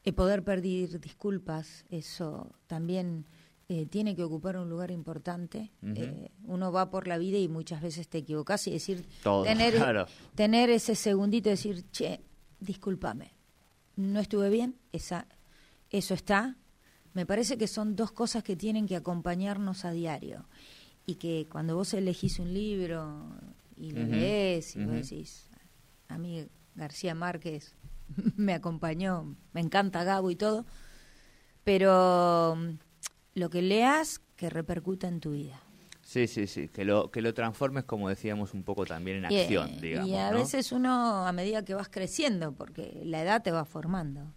eh, 0.04 0.14
poder 0.14 0.44
pedir 0.44 1.00
disculpas, 1.00 1.86
eso 1.90 2.56
también 2.68 3.26
eh, 3.68 3.88
tiene 3.88 4.16
que 4.16 4.24
ocupar 4.24 4.58
un 4.58 4.70
lugar 4.70 4.92
importante. 4.92 5.72
Eh, 5.82 6.30
uno 6.44 6.72
va 6.72 6.92
por 6.92 7.08
la 7.08 7.18
vida 7.18 7.38
y 7.40 7.48
muchas 7.48 7.82
veces 7.82 8.08
te 8.08 8.20
equivocas 8.20 8.68
y 8.68 8.72
decir, 8.72 9.06
Todo, 9.24 9.44
tener, 9.44 9.74
claro. 9.76 10.06
tener 10.36 10.70
ese 10.70 10.96
segundito 10.96 11.50
de 11.50 11.56
decir, 11.56 11.90
che, 11.92 12.22
discúlpame, 12.60 13.34
no 13.96 14.20
estuve 14.20 14.50
bien, 14.50 14.76
esa, 14.92 15.28
eso 15.90 16.14
está. 16.14 16.56
Me 17.14 17.26
parece 17.26 17.58
que 17.58 17.68
son 17.68 17.96
dos 17.96 18.12
cosas 18.12 18.44
que 18.44 18.56
tienen 18.56 18.88
que 18.88 18.96
acompañarnos 18.96 19.86
a 19.86 19.92
diario 19.92 20.46
y 21.06 21.16
que 21.16 21.48
cuando 21.50 21.76
vos 21.76 21.94
elegís 21.94 22.40
un 22.40 22.54
libro 22.54 23.30
y 23.78 23.92
lo 23.92 24.06
lees 24.06 24.76
y 24.76 24.84
vos 24.84 24.96
decís, 24.96 25.50
a 26.08 26.18
mí 26.18 26.48
García 26.76 27.16
Márquez 27.16 27.76
me 28.36 28.54
acompañó, 28.54 29.36
me 29.54 29.62
encanta 29.62 30.04
Gabo 30.04 30.32
y 30.32 30.36
todo, 30.36 30.66
pero 31.64 32.56
mm, 32.58 32.78
lo 33.36 33.50
que 33.50 33.62
leas 33.62 34.20
que 34.36 34.50
repercuta 34.50 35.08
en 35.08 35.20
tu 35.20 35.32
vida. 35.32 35.62
Sí, 36.06 36.28
sí, 36.28 36.46
sí, 36.46 36.68
que 36.68 36.86
lo, 36.86 37.10
que 37.10 37.24
lo 37.24 37.34
transformes, 37.34 37.84
como 37.84 38.10
decíamos, 38.10 38.54
un 38.54 38.64
poco 38.64 38.86
también 38.86 39.26
en 39.26 39.32
Y, 39.32 39.40
acción, 39.40 39.70
eh, 39.72 39.80
digamos. 39.82 40.08
y 40.10 40.16
a 40.16 40.30
¿no? 40.30 40.38
veces 40.38 40.72
uno, 40.72 41.26
a 41.26 41.32
medida 41.32 41.66
que 41.66 41.74
vas 41.74 41.90
creciendo, 41.90 42.52
porque 42.54 43.02
la 43.04 43.24
edad 43.24 43.42
te 43.42 43.52
va 43.52 43.66
formando, 43.66 44.32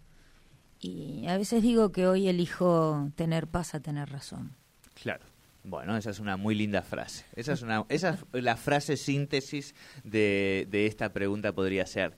y 0.79 1.27
a 1.27 1.37
veces 1.37 1.61
digo 1.61 1.91
que 1.91 2.07
hoy 2.07 2.27
elijo 2.27 3.11
tener 3.15 3.45
paz 3.47 3.75
a 3.75 3.81
tener 3.81 4.09
razón. 4.09 4.55
Claro. 4.95 5.23
Bueno, 5.63 5.95
esa 5.95 6.09
es 6.09 6.19
una 6.19 6.37
muy 6.37 6.55
linda 6.55 6.81
frase. 6.81 7.25
Esa 7.35 7.53
es 7.53 7.61
una, 7.61 7.85
esa 7.89 8.17
es 8.33 8.43
la 8.43 8.55
frase 8.57 8.97
síntesis 8.97 9.75
de, 10.03 10.65
de 10.71 10.87
esta 10.87 11.13
pregunta 11.13 11.53
podría 11.53 11.85
ser. 11.85 12.17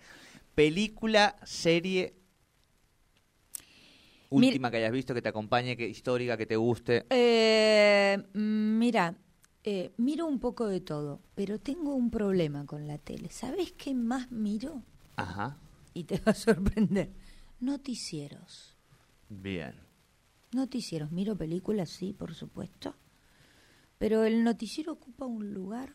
Película, 0.55 1.35
serie 1.43 2.13
última 4.29 4.71
que 4.71 4.77
hayas 4.77 4.91
visto, 4.93 5.13
que 5.13 5.21
te 5.21 5.27
acompañe, 5.29 5.75
que 5.75 5.87
histórica, 5.89 6.37
que 6.37 6.45
te 6.45 6.55
guste. 6.55 7.05
Eh, 7.09 8.17
mm, 8.33 8.77
mira, 8.77 9.15
eh, 9.63 9.93
miro 9.97 10.25
un 10.25 10.39
poco 10.39 10.67
de 10.67 10.81
todo, 10.81 11.21
pero 11.35 11.59
tengo 11.59 11.93
un 11.93 12.09
problema 12.09 12.65
con 12.65 12.87
la 12.87 12.97
tele. 12.97 13.29
¿Sabes 13.29 13.73
qué 13.73 13.93
más 13.93 14.31
miro? 14.31 14.81
Ajá. 15.17 15.57
Y 15.93 16.05
te 16.05 16.19
va 16.19 16.31
a 16.31 16.35
sorprender. 16.35 17.11
Noticieros. 17.59 18.75
Bien. 19.29 19.75
Noticieros. 20.51 21.11
Miro 21.11 21.35
películas, 21.35 21.89
sí, 21.89 22.13
por 22.13 22.33
supuesto. 22.33 22.95
Pero 23.97 24.23
el 24.23 24.43
noticiero 24.43 24.93
ocupa 24.93 25.25
un 25.25 25.53
lugar 25.53 25.93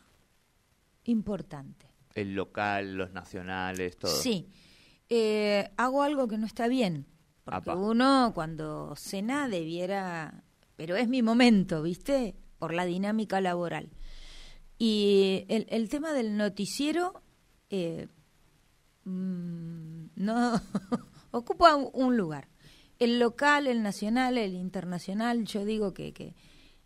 importante. 1.03 1.87
El 2.15 2.35
local, 2.35 2.95
los 2.95 3.11
nacionales, 3.11 3.97
todo. 3.97 4.15
Sí. 4.15 4.47
Eh, 5.09 5.69
hago 5.75 6.03
algo 6.03 6.27
que 6.27 6.37
no 6.37 6.45
está 6.45 6.67
bien. 6.67 7.05
Porque 7.43 7.71
Apa. 7.71 7.75
uno 7.75 8.31
cuando 8.33 8.95
cena 8.95 9.49
debiera... 9.49 10.43
Pero 10.77 10.95
es 10.95 11.09
mi 11.09 11.21
momento, 11.21 11.81
¿viste? 11.81 12.35
Por 12.59 12.73
la 12.73 12.85
dinámica 12.85 13.41
laboral. 13.41 13.89
Y 14.77 15.45
el, 15.47 15.65
el 15.69 15.89
tema 15.89 16.13
del 16.13 16.37
noticiero 16.37 17.21
eh, 17.69 18.07
mm, 19.05 20.05
no 20.15 20.61
ocupa 21.31 21.75
un, 21.75 21.89
un 21.93 22.17
lugar. 22.17 22.47
El 22.99 23.19
local, 23.19 23.67
el 23.67 23.83
nacional, 23.83 24.37
el 24.37 24.55
internacional, 24.55 25.45
yo 25.45 25.65
digo 25.65 25.93
que, 25.93 26.13
que 26.13 26.35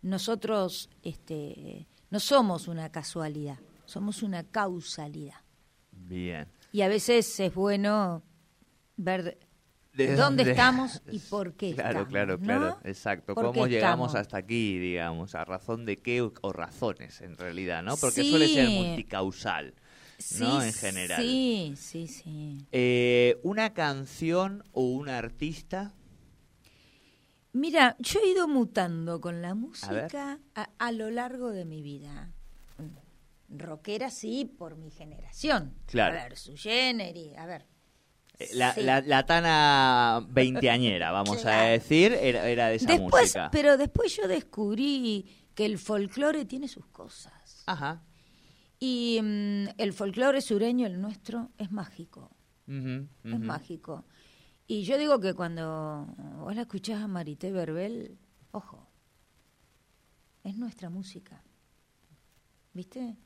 nosotros 0.02 0.90
este, 1.02 1.86
no 2.10 2.20
somos 2.20 2.68
una 2.68 2.90
casualidad, 2.90 3.58
somos 3.86 4.22
una 4.22 4.42
causalidad. 4.44 5.36
Bien. 5.92 6.46
Y 6.72 6.82
a 6.82 6.88
veces 6.88 7.38
es 7.40 7.54
bueno 7.54 8.22
ver 8.96 9.38
¿De 9.94 10.16
dónde, 10.16 10.42
estamos 10.50 11.02
y 11.10 11.18
por 11.30 11.54
qué 11.54 11.74
Claro, 11.74 11.90
estamos, 11.90 12.08
claro, 12.08 12.38
¿no? 12.38 12.44
claro, 12.44 12.78
exacto. 12.84 13.34
¿Por 13.34 13.44
¿Cómo 13.46 13.66
llegamos 13.66 14.08
estamos? 14.10 14.14
hasta 14.14 14.38
aquí, 14.38 14.78
digamos? 14.78 15.34
¿A 15.34 15.44
razón 15.44 15.84
de 15.84 15.98
qué 15.98 16.22
o, 16.22 16.52
razones, 16.52 17.20
en 17.20 17.36
realidad, 17.36 17.82
no? 17.82 17.96
Porque 17.96 18.22
Sí. 18.22 18.30
suele 18.30 18.48
ser 18.48 18.70
multicausal, 18.70 19.74
¿no? 20.38 20.60
Sí, 20.60 20.66
En 20.68 20.72
general. 20.72 21.22
Sí, 21.22 21.74
sí, 21.76 22.06
sí. 22.08 22.66
Eh, 22.72 23.38
¿Una 23.42 23.74
canción 23.74 24.64
o 24.72 24.82
un 24.82 25.08
artista? 25.08 25.92
Mira, 27.52 27.96
yo 27.98 28.18
he 28.20 28.28
ido 28.30 28.48
mutando 28.48 29.20
con 29.20 29.42
la 29.42 29.54
música 29.54 30.38
a, 30.54 30.70
a 30.78 30.92
lo 30.92 31.10
largo 31.10 31.50
de 31.50 31.66
mi 31.66 31.82
vida. 31.82 32.32
Rockera 33.54 34.10
sí, 34.10 34.46
por 34.46 34.76
mi 34.76 34.90
generación. 34.90 35.74
Claro. 35.84 36.18
A 36.18 36.22
ver, 36.22 36.38
su 36.38 36.56
Generis, 36.56 37.36
a 37.36 37.44
ver. 37.44 37.66
Eh, 38.38 38.48
La, 38.54 38.74
Sí. 38.74 38.82
la, 38.82 39.00
la 39.02 39.24
tana 39.26 40.26
veinteañera, 40.30 41.10
vamos 41.12 41.44
a 41.46 41.62
decir, 41.62 42.12
era, 42.12 42.48
era 42.48 42.68
de 42.68 42.76
esa 42.76 42.86
Después, 42.86 43.22
música. 43.24 43.50
pero 43.52 43.76
después 43.76 44.16
yo 44.16 44.26
descubrí 44.28 45.26
que 45.54 45.66
el 45.66 45.78
folclore 45.78 46.44
tiene 46.44 46.66
sus 46.68 46.86
cosas. 46.86 47.62
Ajá. 47.66 48.02
Y 48.78 49.20
mm, 49.22 49.68
el 49.78 49.92
folclore 49.92 50.40
sureño, 50.40 50.86
el 50.86 51.00
nuestro, 51.00 51.50
es 51.58 51.70
mágico. 51.70 52.30
Es 52.66 53.38
mágico. 53.38 54.06
Y 54.66 54.84
yo 54.84 54.96
digo 54.96 55.20
que 55.20 55.34
cuando 55.34 56.06
vos 56.38 56.54
la 56.56 56.62
escuchás 56.62 57.02
a 57.02 57.06
Marité 57.06 57.52
Verbel, 57.52 58.16
ojo, 58.52 58.88
es 60.42 60.56
nuestra 60.56 60.88
música. 60.88 61.42
¿Viste? 62.72 63.16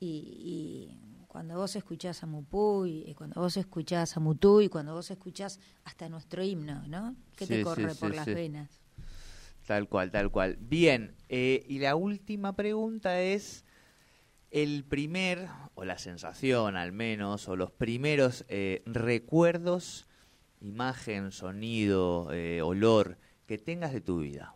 Y, 0.00 0.06
y 0.06 0.98
cuando 1.34 1.56
vos 1.56 1.74
escuchás 1.74 2.22
a 2.22 2.26
Mupuy, 2.26 3.02
y 3.08 3.14
cuando 3.14 3.40
vos 3.40 3.56
escuchás 3.56 4.16
a 4.16 4.20
Mutuy, 4.20 4.68
cuando 4.68 4.94
vos 4.94 5.10
escuchás 5.10 5.58
hasta 5.82 6.08
nuestro 6.08 6.44
himno, 6.44 6.86
¿no? 6.86 7.16
Que 7.34 7.44
Sí, 7.44 7.54
te 7.54 7.64
corre 7.64 7.92
sí, 7.92 7.98
por 7.98 8.14
las 8.14 8.26
venas. 8.26 8.80
Tal 9.66 9.88
cual, 9.88 10.12
tal 10.12 10.30
cual. 10.30 10.56
Bien, 10.60 11.16
eh, 11.28 11.66
y 11.68 11.80
la 11.80 11.96
última 11.96 12.54
pregunta 12.54 13.20
es 13.20 13.64
el 14.52 14.84
primer, 14.84 15.48
o 15.74 15.84
la 15.84 15.98
sensación 15.98 16.76
al 16.76 16.92
menos, 16.92 17.48
o 17.48 17.56
los 17.56 17.72
primeros 17.72 18.44
eh, 18.46 18.84
recuerdos, 18.86 20.06
imagen, 20.60 21.32
sonido, 21.32 22.32
eh, 22.32 22.62
olor 22.62 23.18
que 23.48 23.58
tengas 23.58 23.92
de 23.92 24.00
tu 24.00 24.20
vida. 24.20 24.54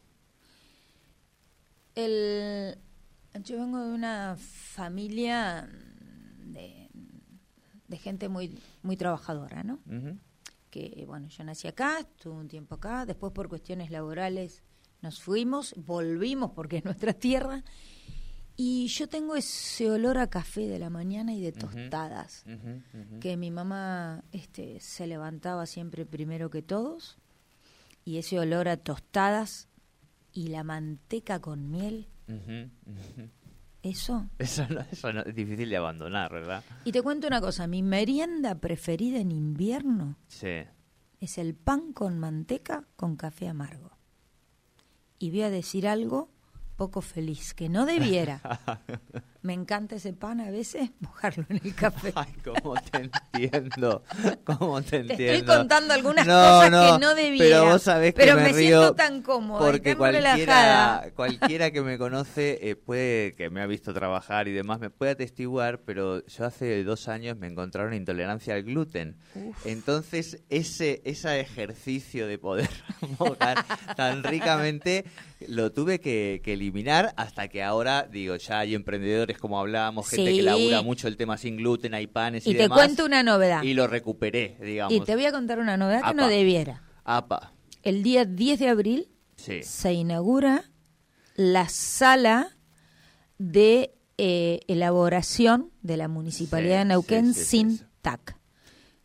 El, 1.96 2.78
yo 3.42 3.58
vengo 3.58 3.80
de 3.80 3.92
una 3.92 4.36
familia 4.38 5.68
de, 6.52 6.88
de 7.87 7.96
gente 7.96 8.28
muy, 8.28 8.58
muy 8.82 8.96
trabajadora, 8.96 9.62
¿no? 9.62 9.78
Que 10.70 11.04
bueno, 11.06 11.28
yo 11.28 11.44
nací 11.44 11.66
acá, 11.66 12.00
estuve 12.00 12.34
un 12.34 12.48
tiempo 12.48 12.74
acá, 12.74 13.06
después 13.06 13.32
por 13.32 13.48
cuestiones 13.48 13.90
laborales 13.90 14.62
nos 15.00 15.22
fuimos, 15.22 15.74
volvimos 15.76 16.50
porque 16.52 16.78
es 16.78 16.84
nuestra 16.84 17.12
tierra, 17.12 17.64
y 18.56 18.88
yo 18.88 19.08
tengo 19.08 19.37
ese 19.37 19.88
olor 19.88 20.18
a 20.18 20.28
café 20.28 20.66
de 20.66 20.80
la 20.80 20.90
mañana 20.90 21.32
y 21.32 21.40
de 21.40 21.52
tostadas, 21.52 22.44
que 23.20 23.37
mi 23.37 23.52
mamá 23.52 24.24
este, 24.32 24.80
se 24.80 25.06
levantaba 25.06 25.64
siempre 25.66 26.04
primero 26.04 26.50
que 26.50 26.62
todos, 26.62 27.18
y 28.04 28.18
ese 28.18 28.38
olor 28.40 28.68
a 28.68 28.76
tostadas 28.76 29.68
y 30.32 30.48
la 30.48 30.64
manteca 30.64 31.40
con 31.40 31.70
miel. 31.70 32.08
Eso. 33.82 34.26
Eso, 34.38 34.66
no, 34.68 34.80
eso 34.90 35.12
no- 35.12 35.22
es 35.22 35.34
difícil 35.34 35.68
de 35.70 35.76
abandonar, 35.76 36.32
¿verdad? 36.32 36.62
Y 36.84 36.92
te 36.92 37.02
cuento 37.02 37.26
una 37.26 37.40
cosa, 37.40 37.66
mi 37.66 37.82
merienda 37.82 38.54
preferida 38.56 39.18
en 39.18 39.32
invierno 39.32 40.16
Sí. 40.28 40.64
es 41.20 41.38
el 41.38 41.54
pan 41.54 41.92
con 41.92 42.18
manteca 42.18 42.84
con 42.96 43.16
café 43.16 43.48
amargo. 43.48 43.90
Y 45.18 45.30
voy 45.30 45.42
a 45.42 45.50
decir 45.50 45.88
algo 45.88 46.28
poco 46.78 47.00
feliz, 47.02 47.54
que 47.54 47.68
no 47.68 47.84
debiera. 47.86 48.40
Me 49.42 49.52
encanta 49.52 49.94
ese 49.96 50.12
pan 50.12 50.40
a 50.40 50.50
veces, 50.50 50.90
mojarlo 51.00 51.44
en 51.48 51.60
el 51.64 51.74
café. 51.74 52.12
Ay, 52.14 52.32
cómo 52.44 52.74
te 52.90 53.08
entiendo. 53.32 54.02
Cómo 54.44 54.80
te 54.82 54.90
Te 54.90 54.96
entiendo. 55.12 55.32
estoy 55.32 55.56
contando 55.56 55.94
algunas 55.94 56.26
No, 56.26 56.32
cosas 56.34 56.70
no, 56.70 56.94
que 56.94 57.00
no 57.00 57.14
debiera. 57.14 57.44
Pero 57.60 57.64
vos 57.72 57.82
sabés 57.82 58.14
que 58.14 58.20
pero 58.20 58.34
me, 58.36 58.42
me, 58.42 58.48
río 58.52 58.80
siento 58.80 58.94
tan 58.94 59.22
cómoda, 59.22 59.60
porque 59.64 59.90
tan 59.90 59.98
cualquiera, 59.98 60.34
relajada. 60.36 61.10
cualquiera 61.12 61.70
que 61.70 61.82
me 61.82 61.98
conoce 61.98 62.58
eh, 62.68 62.76
puede, 62.76 63.34
que 63.34 63.48
me 63.50 63.60
ha 63.60 63.66
visto 63.66 63.92
trabajar 63.94 64.48
y 64.48 64.52
demás, 64.52 64.80
me 64.80 64.90
puede 64.90 65.12
atestiguar, 65.12 65.80
pero 65.80 66.24
yo 66.26 66.44
hace 66.44 66.82
dos 66.84 67.08
años 67.08 67.36
me 67.36 67.46
encontraron 67.48 67.94
intolerancia 67.94 68.54
al 68.54 68.62
gluten. 68.64 69.16
Entonces, 69.64 70.42
ese, 70.48 71.00
ese 71.04 71.40
ejercicio 71.40 72.26
de 72.26 72.38
poder 72.38 72.68
mojar 73.18 73.64
tan 73.96 74.22
ricamente 74.24 75.04
lo 75.46 75.70
tuve 75.72 76.00
que, 76.00 76.40
que 76.44 76.54
eliminar 76.54 76.67
hasta 77.16 77.48
que 77.48 77.62
ahora, 77.62 78.09
digo, 78.11 78.37
ya 78.37 78.61
hay 78.61 78.74
emprendedores 78.74 79.38
como 79.38 79.59
hablábamos, 79.59 80.09
gente 80.09 80.31
Sí. 80.31 80.37
que 80.38 80.42
labura 80.42 80.83
mucho 80.83 81.09
el 81.09 81.16
tema 81.16 81.37
sin 81.38 81.57
gluten, 81.57 81.94
hay 81.94 82.07
panes 82.07 82.46
y, 82.46 82.50
Y 82.50 82.52
te 82.54 82.62
demás. 82.62 82.78
cuento 82.78 83.04
una 83.04 83.22
novedad. 83.22 83.62
Y 83.62 83.74
lo 83.74 83.87
recuperé, 83.87 84.57
digamos. 84.61 84.92
Y 84.94 85.00
te 85.00 85.14
voy 85.14 85.24
a 85.26 85.33
contar 85.33 85.59
una 85.59 85.76
novedad 85.76 86.02
que 86.09 86.14
no 86.14 86.28
debiera. 86.28 86.83
Apa, 87.04 87.52
El 87.83 88.02
día 88.02 88.24
10 88.24 88.59
de 88.59 88.68
abril 88.68 89.09
sí. 89.37 89.62
se 89.62 89.92
inaugura 89.92 90.64
la 91.37 91.68
sala 91.68 92.57
de 93.38 93.94
eh, 94.18 94.61
elaboración 94.66 95.70
de 95.83 95.96
la 95.96 96.09
Municipalidad 96.09 96.74
Sí, 96.74 96.78
de 96.78 96.85
Neuquén 96.87 97.35
sin. 97.35 97.81
TAC, 98.02 98.37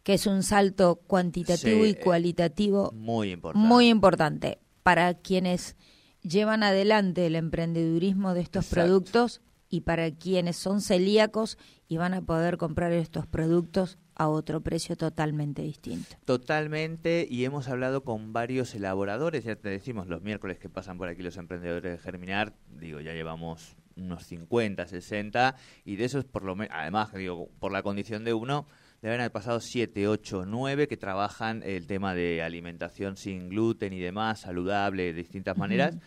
que 0.03 0.13
es 0.15 0.27
un 0.27 0.43
salto 0.43 0.97
cuantitativo 1.07 1.83
Sí, 1.83 1.89
y 1.91 1.93
cualitativo 1.95 2.91
Muy 2.93 3.31
importante. 3.31 3.67
muy 3.67 3.89
importante 3.89 4.59
para 4.83 5.13
quienes 5.15 5.75
llevan 6.23 6.63
adelante 6.63 7.25
el 7.27 7.35
emprendedurismo 7.35 8.33
de 8.33 8.41
estos 8.41 8.65
Exacto. 8.65 8.87
productos 8.87 9.41
y 9.69 9.81
para 9.81 10.11
quienes 10.11 10.55
son 10.55 10.81
celíacos 10.81 11.57
y 11.87 11.97
van 11.97 12.13
a 12.13 12.21
poder 12.21 12.57
comprar 12.57 12.91
estos 12.91 13.27
productos 13.27 13.97
a 14.15 14.27
otro 14.27 14.61
precio 14.61 14.95
totalmente 14.95 15.63
distinto. 15.63 16.15
Totalmente, 16.25 17.27
y 17.29 17.45
hemos 17.45 17.67
hablado 17.67 18.03
con 18.03 18.33
varios 18.33 18.75
elaboradores, 18.75 19.43
ya 19.43 19.55
te 19.55 19.69
decimos, 19.69 20.07
los 20.07 20.21
miércoles 20.21 20.59
que 20.59 20.69
pasan 20.69 20.97
por 20.97 21.07
aquí 21.07 21.23
los 21.23 21.37
emprendedores 21.37 21.91
de 21.91 21.97
Germinar, 21.97 22.53
digo, 22.79 22.99
ya 22.99 23.13
llevamos 23.13 23.75
unos 23.95 24.25
50, 24.25 24.87
60, 24.87 25.55
y 25.85 25.95
de 25.95 26.05
esos, 26.05 26.25
por 26.25 26.43
lo 26.43 26.55
menos, 26.55 26.75
además, 26.77 27.13
digo, 27.13 27.49
por 27.59 27.71
la 27.71 27.83
condición 27.83 28.23
de 28.23 28.33
uno, 28.33 28.67
deben 29.03 29.19
haber 29.19 29.33
pasado 29.33 29.59
7, 29.59 30.07
8, 30.07 30.45
9 30.47 30.87
que 30.87 30.95
trabajan 30.95 31.61
el 31.63 31.85
tema 31.87 32.15
de 32.15 32.41
alimentación 32.41 33.17
sin 33.17 33.49
gluten 33.49 33.91
y 33.91 33.99
demás, 33.99 34.39
saludable, 34.39 35.03
de 35.03 35.13
distintas 35.13 35.57
maneras. 35.57 35.97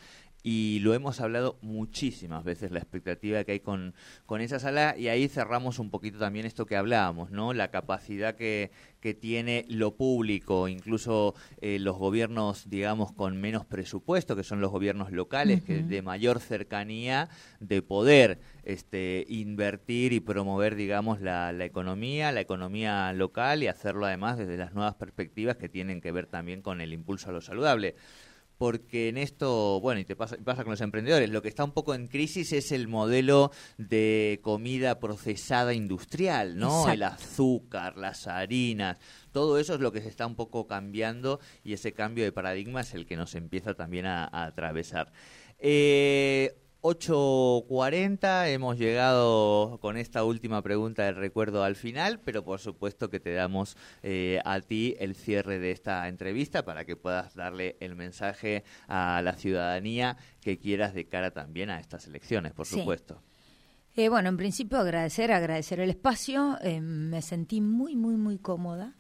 Y 0.49 0.79
lo 0.79 0.95
hemos 0.95 1.21
hablado 1.21 1.59
muchísimas 1.61 2.45
veces, 2.45 2.71
la 2.71 2.79
expectativa 2.79 3.43
que 3.43 3.51
hay 3.51 3.59
con, 3.59 3.95
con 4.27 4.41
esa 4.41 4.61
sala, 4.61 4.95
y 4.97 5.09
ahí 5.09 5.27
cerramos 5.27 5.81
un 5.81 5.91
poquito 5.91 6.21
también 6.21 6.47
esto 6.47 6.67
que 6.67 6.77
hablábamos, 6.77 7.33
¿no? 7.33 7.53
La 7.53 7.73
capacidad 7.73 8.37
que, 8.37 8.71
que 9.01 9.13
tiene 9.13 9.65
lo 9.69 9.97
público, 9.97 10.69
incluso 10.69 11.35
eh, 11.61 11.81
los 11.81 11.97
gobiernos, 11.97 12.71
digamos, 12.71 13.11
con 13.11 13.41
menos 13.41 13.67
presupuesto, 13.67 14.37
que 14.37 14.45
son 14.45 14.61
los 14.61 14.71
gobiernos 14.71 15.11
locales, 15.11 15.63
que 15.63 15.83
de 15.83 16.01
mayor 16.03 16.39
cercanía, 16.39 17.29
de 17.59 17.83
poder 17.83 18.39
este, 18.63 19.25
invertir 19.29 20.13
y 20.13 20.21
promover, 20.21 20.77
digamos, 20.77 21.21
la, 21.21 21.53
la 21.53 21.65
economía, 21.65 22.31
la 22.31 22.41
economía 22.41 23.13
local 23.15 23.65
y 23.65 23.67
hacerlo 23.67 24.07
además 24.07 24.39
desde 24.39 24.57
las 24.57 24.75
nuevas 24.75 24.95
perspectivas 24.95 25.57
que 25.57 25.69
tienen 25.69 26.01
que 26.01 26.13
ver 26.13 26.27
también 26.27 26.63
con 26.63 26.81
el 26.81 26.93
impulso 26.93 27.31
a 27.31 27.33
lo 27.33 27.41
saludable 27.41 27.97
porque 28.59 29.09
en 29.09 29.19
esto, 29.19 29.81
bueno, 29.81 30.01
y 30.01 30.05
te 30.05 30.17
pasa, 30.17 30.37
pasa 30.45 30.65
con 30.65 30.71
los 30.73 30.81
emprendedores, 30.81 31.31
lo 31.31 31.43
que 31.43 31.49
está 31.49 31.65
un 31.65 31.73
poco 31.73 31.95
en 31.95 32.09
crisis 32.09 32.53
es 32.53 32.73
el 32.73 32.89
modelo 32.89 33.51
de 33.79 34.41
comida 34.43 34.99
procesada 34.99 35.75
industrial, 35.75 36.59
¿no? 36.59 36.81
Exacto. 36.81 36.93
El 36.93 37.03
azúcar, 37.03 37.97
las 37.97 38.27
harinas, 38.27 38.99
todo 39.33 39.59
eso 39.59 39.75
es 39.75 39.81
lo 39.81 39.93
que 39.93 40.01
se 40.01 40.09
está 40.09 40.27
un 40.27 40.37
poco 40.37 40.67
cambiando 40.67 41.41
y 41.63 41.73
ese 41.75 41.93
cambio 41.93 42.25
de 42.25 42.33
paradigma 42.33 42.81
es 42.81 42.95
el 42.95 43.07
que 43.07 43.17
nos 43.17 43.35
empieza 43.35 43.75
también 43.75 44.07
a, 44.07 44.25
a 44.25 44.45
atravesar. 44.47 45.13
Eh, 45.59 46.55
8.40, 46.87 48.49
hemos 48.53 48.79
llegado 48.79 49.79
con 49.81 49.97
esta 49.97 50.23
última 50.23 50.63
pregunta 50.63 51.05
del 51.05 51.17
recuerdo 51.17 51.65
al 51.65 51.75
final, 51.75 52.21
pero 52.21 52.45
por 52.45 52.61
supuesto 52.61 53.11
que 53.11 53.19
te 53.19 53.33
damos 53.35 53.77
eh, 54.05 54.41
a 54.45 54.61
ti 54.61 54.95
el 55.01 55.17
cierre 55.17 55.59
de 55.59 55.73
esta 55.73 56.07
entrevista 56.07 56.65
para 56.65 56.85
que 56.85 56.95
puedas 56.95 57.35
darle 57.35 57.77
el 57.81 57.97
mensaje 57.97 58.63
a 58.87 59.21
la 59.23 59.33
ciudadanía 59.33 60.17
que 60.41 60.59
quieras 60.59 60.95
de 60.95 61.07
cara 61.09 61.33
también 61.33 61.71
a 61.71 61.81
estas 61.81 62.07
elecciones, 62.07 62.53
por 62.53 62.67
Sí. 62.67 62.79
supuesto. 62.79 63.21
Eh, 63.97 64.09
bueno, 64.09 64.29
en 64.29 64.37
principio 64.37 64.79
agradecer, 64.79 65.33
agradecer 65.33 65.81
el 65.81 65.91
espacio. 65.91 66.59
eh, 66.63 66.81
me 66.81 67.21
sentí 67.23 67.61
muy, 67.61 67.97
muy, 67.97 68.17
muy 68.17 68.39
cómoda. 68.39 68.95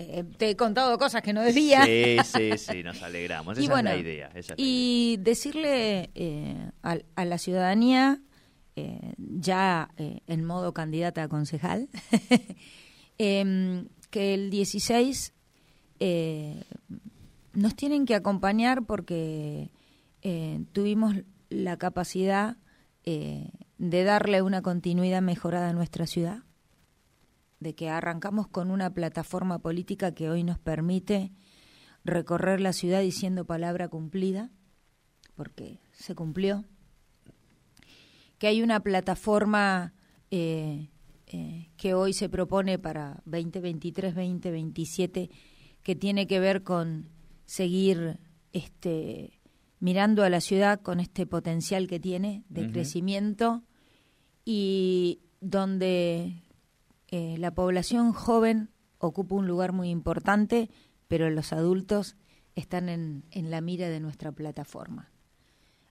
Eh, 0.00 0.24
te 0.36 0.50
he 0.50 0.56
contado 0.56 0.96
cosas 0.98 1.22
que 1.22 1.32
no 1.32 1.42
debía. 1.42 1.84
Sí, 1.84 2.16
sí, 2.24 2.58
sí, 2.58 2.82
nos 2.82 3.02
alegramos. 3.02 3.58
Esa 3.58 3.64
Y 3.64 3.68
bueno, 3.68 3.90
es 3.90 3.96
la 3.96 4.00
idea. 4.00 4.26
esa 4.28 4.38
es 4.38 4.48
la 4.50 4.54
Y 4.58 5.16
decirle 5.20 6.10
eh, 6.14 6.70
a, 6.82 6.98
a 7.16 7.24
la 7.24 7.38
ciudadanía, 7.38 8.20
eh, 8.76 9.14
ya 9.18 9.90
eh, 9.96 10.20
en 10.26 10.44
modo 10.44 10.72
candidata 10.72 11.24
a 11.24 11.28
concejal, 11.28 11.88
em, 13.18 13.88
que 14.10 14.34
el 14.34 14.50
16 14.50 15.32
eh, 16.00 16.62
nos 17.52 17.74
tienen 17.74 18.06
que 18.06 18.14
acompañar 18.14 18.84
porque 18.84 19.70
tuvimos 20.72 21.14
la 21.48 21.76
capacidad 21.78 22.56
eh, 23.04 23.50
de 23.78 24.04
darle 24.04 24.42
una 24.42 24.60
continuidad 24.60 25.22
mejorada 25.22 25.70
a 25.70 25.72
nuestra 25.72 26.06
ciudad, 26.06 26.42
de 27.60 27.74
que 27.74 27.90
arrancamos 27.90 28.48
con 28.48 28.70
una 28.70 28.94
plataforma 28.94 29.58
política 29.58 30.14
que 30.14 30.30
hoy 30.30 30.44
nos 30.44 30.58
permite 30.58 31.32
recorrer 32.04 32.60
la 32.60 32.72
ciudad 32.72 33.00
diciendo 33.00 33.44
palabra 33.44 33.88
cumplida, 33.88 34.50
porque 35.34 35.80
se 35.92 36.14
cumplió, 36.14 36.64
que 38.38 38.46
hay 38.46 38.62
una 38.62 38.80
plataforma 38.80 39.92
eh, 40.30 40.90
eh, 41.26 41.70
que 41.76 41.94
hoy 41.94 42.12
se 42.12 42.28
propone 42.28 42.78
para 42.78 43.22
2023-2027 43.26 45.30
que 45.82 45.96
tiene 45.96 46.26
que 46.26 46.40
ver 46.40 46.62
con 46.62 47.08
seguir 47.44 48.18
este, 48.52 49.40
mirando 49.80 50.22
a 50.22 50.30
la 50.30 50.40
ciudad 50.40 50.80
con 50.80 51.00
este 51.00 51.26
potencial 51.26 51.86
que 51.86 52.00
tiene 52.00 52.44
de 52.48 52.70
crecimiento 52.70 53.64
y 54.44 55.20
donde 55.40 56.42
eh, 57.08 57.36
la 57.38 57.54
población 57.54 58.12
joven 58.12 58.70
ocupa 58.98 59.34
un 59.34 59.46
lugar 59.46 59.72
muy 59.72 59.90
importante, 59.90 60.70
pero 61.06 61.30
los 61.30 61.52
adultos 61.52 62.16
están 62.54 62.88
en, 62.88 63.24
en 63.30 63.50
la 63.50 63.60
mira 63.60 63.88
de 63.88 64.00
nuestra 64.00 64.32
plataforma. 64.32 65.10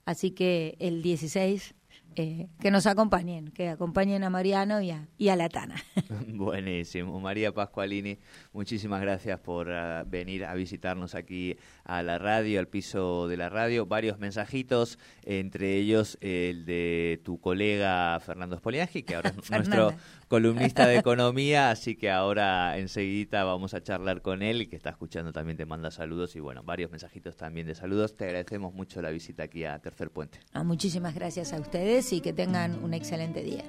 Así 0.06 0.32
que 0.32 0.78
el 0.80 1.02
16 1.02 1.76
eh, 2.20 2.48
que 2.60 2.72
nos 2.72 2.88
acompañen, 2.88 3.50
que 3.50 3.70
acompañen 3.70 4.24
a 4.24 4.32
Mariano 4.32 4.82
y 4.82 4.90
a, 4.90 5.08
y 5.20 5.30
a 5.30 5.36
la 5.36 5.50
Tana. 5.50 5.76
Buenísimo. 6.28 7.20
María 7.20 7.54
Pascualini, 7.54 8.18
muchísimas 8.54 9.02
gracias 9.02 9.40
por 9.40 9.72
ah, 9.72 10.04
venir 10.04 10.44
a 10.46 10.56
visitarnos 10.56 11.14
aquí 11.14 11.58
a 11.84 12.02
la 12.02 12.18
radio, 12.18 12.60
al 12.60 12.68
piso 12.68 13.28
de 13.28 13.38
la 13.38 13.50
radio. 13.50 13.86
Varios 13.86 14.18
mensajitos, 14.18 14.98
entre 15.26 15.76
ellos 15.76 16.18
el 16.20 16.66
de 16.66 17.22
tu 17.24 17.40
colega 17.40 18.20
Fernando 18.20 18.58
Spoliangi, 18.58 19.04
que 19.04 19.16
ahora 19.16 19.30
es 19.30 19.52
nuestro 19.52 19.94
columnista 20.28 20.88
de 20.88 20.98
economía, 20.98 21.72
así 21.72 21.96
que 21.96 22.12
ahora 22.12 22.78
enseguida 22.78 23.44
vamos 23.44 23.74
a 23.74 23.82
charlar 23.82 24.22
con 24.22 24.42
él, 24.42 24.62
y 24.62 24.68
que 24.68 24.76
está 24.76 24.90
escuchando 24.90 25.32
también 25.32 25.58
te 25.58 25.66
manda 25.66 25.92
saludos 25.92 26.36
y 26.36 26.40
bueno, 26.40 26.64
varios 26.64 26.92
mensajitos 26.92 27.38
también 27.38 27.68
de 27.68 27.76
saludos. 27.76 28.16
Te 28.16 28.26
agradecemos 28.26 28.74
mucho 28.74 29.02
la 29.02 29.10
visita 29.10 29.44
aquí 29.44 29.64
a 29.64 29.80
Tercer 29.80 30.10
Puente. 30.12 30.40
Ah, 30.54 30.64
muchísimas 30.64 31.16
gracias 31.16 31.54
a 31.54 31.60
ustedes 31.60 32.12
y 32.14 32.22
que 32.22 32.34
tengan 32.34 32.84
un 32.84 32.94
excelente 32.94 33.44
día. 33.44 33.64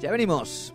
Ya 0.00 0.10
venimos. 0.10 0.74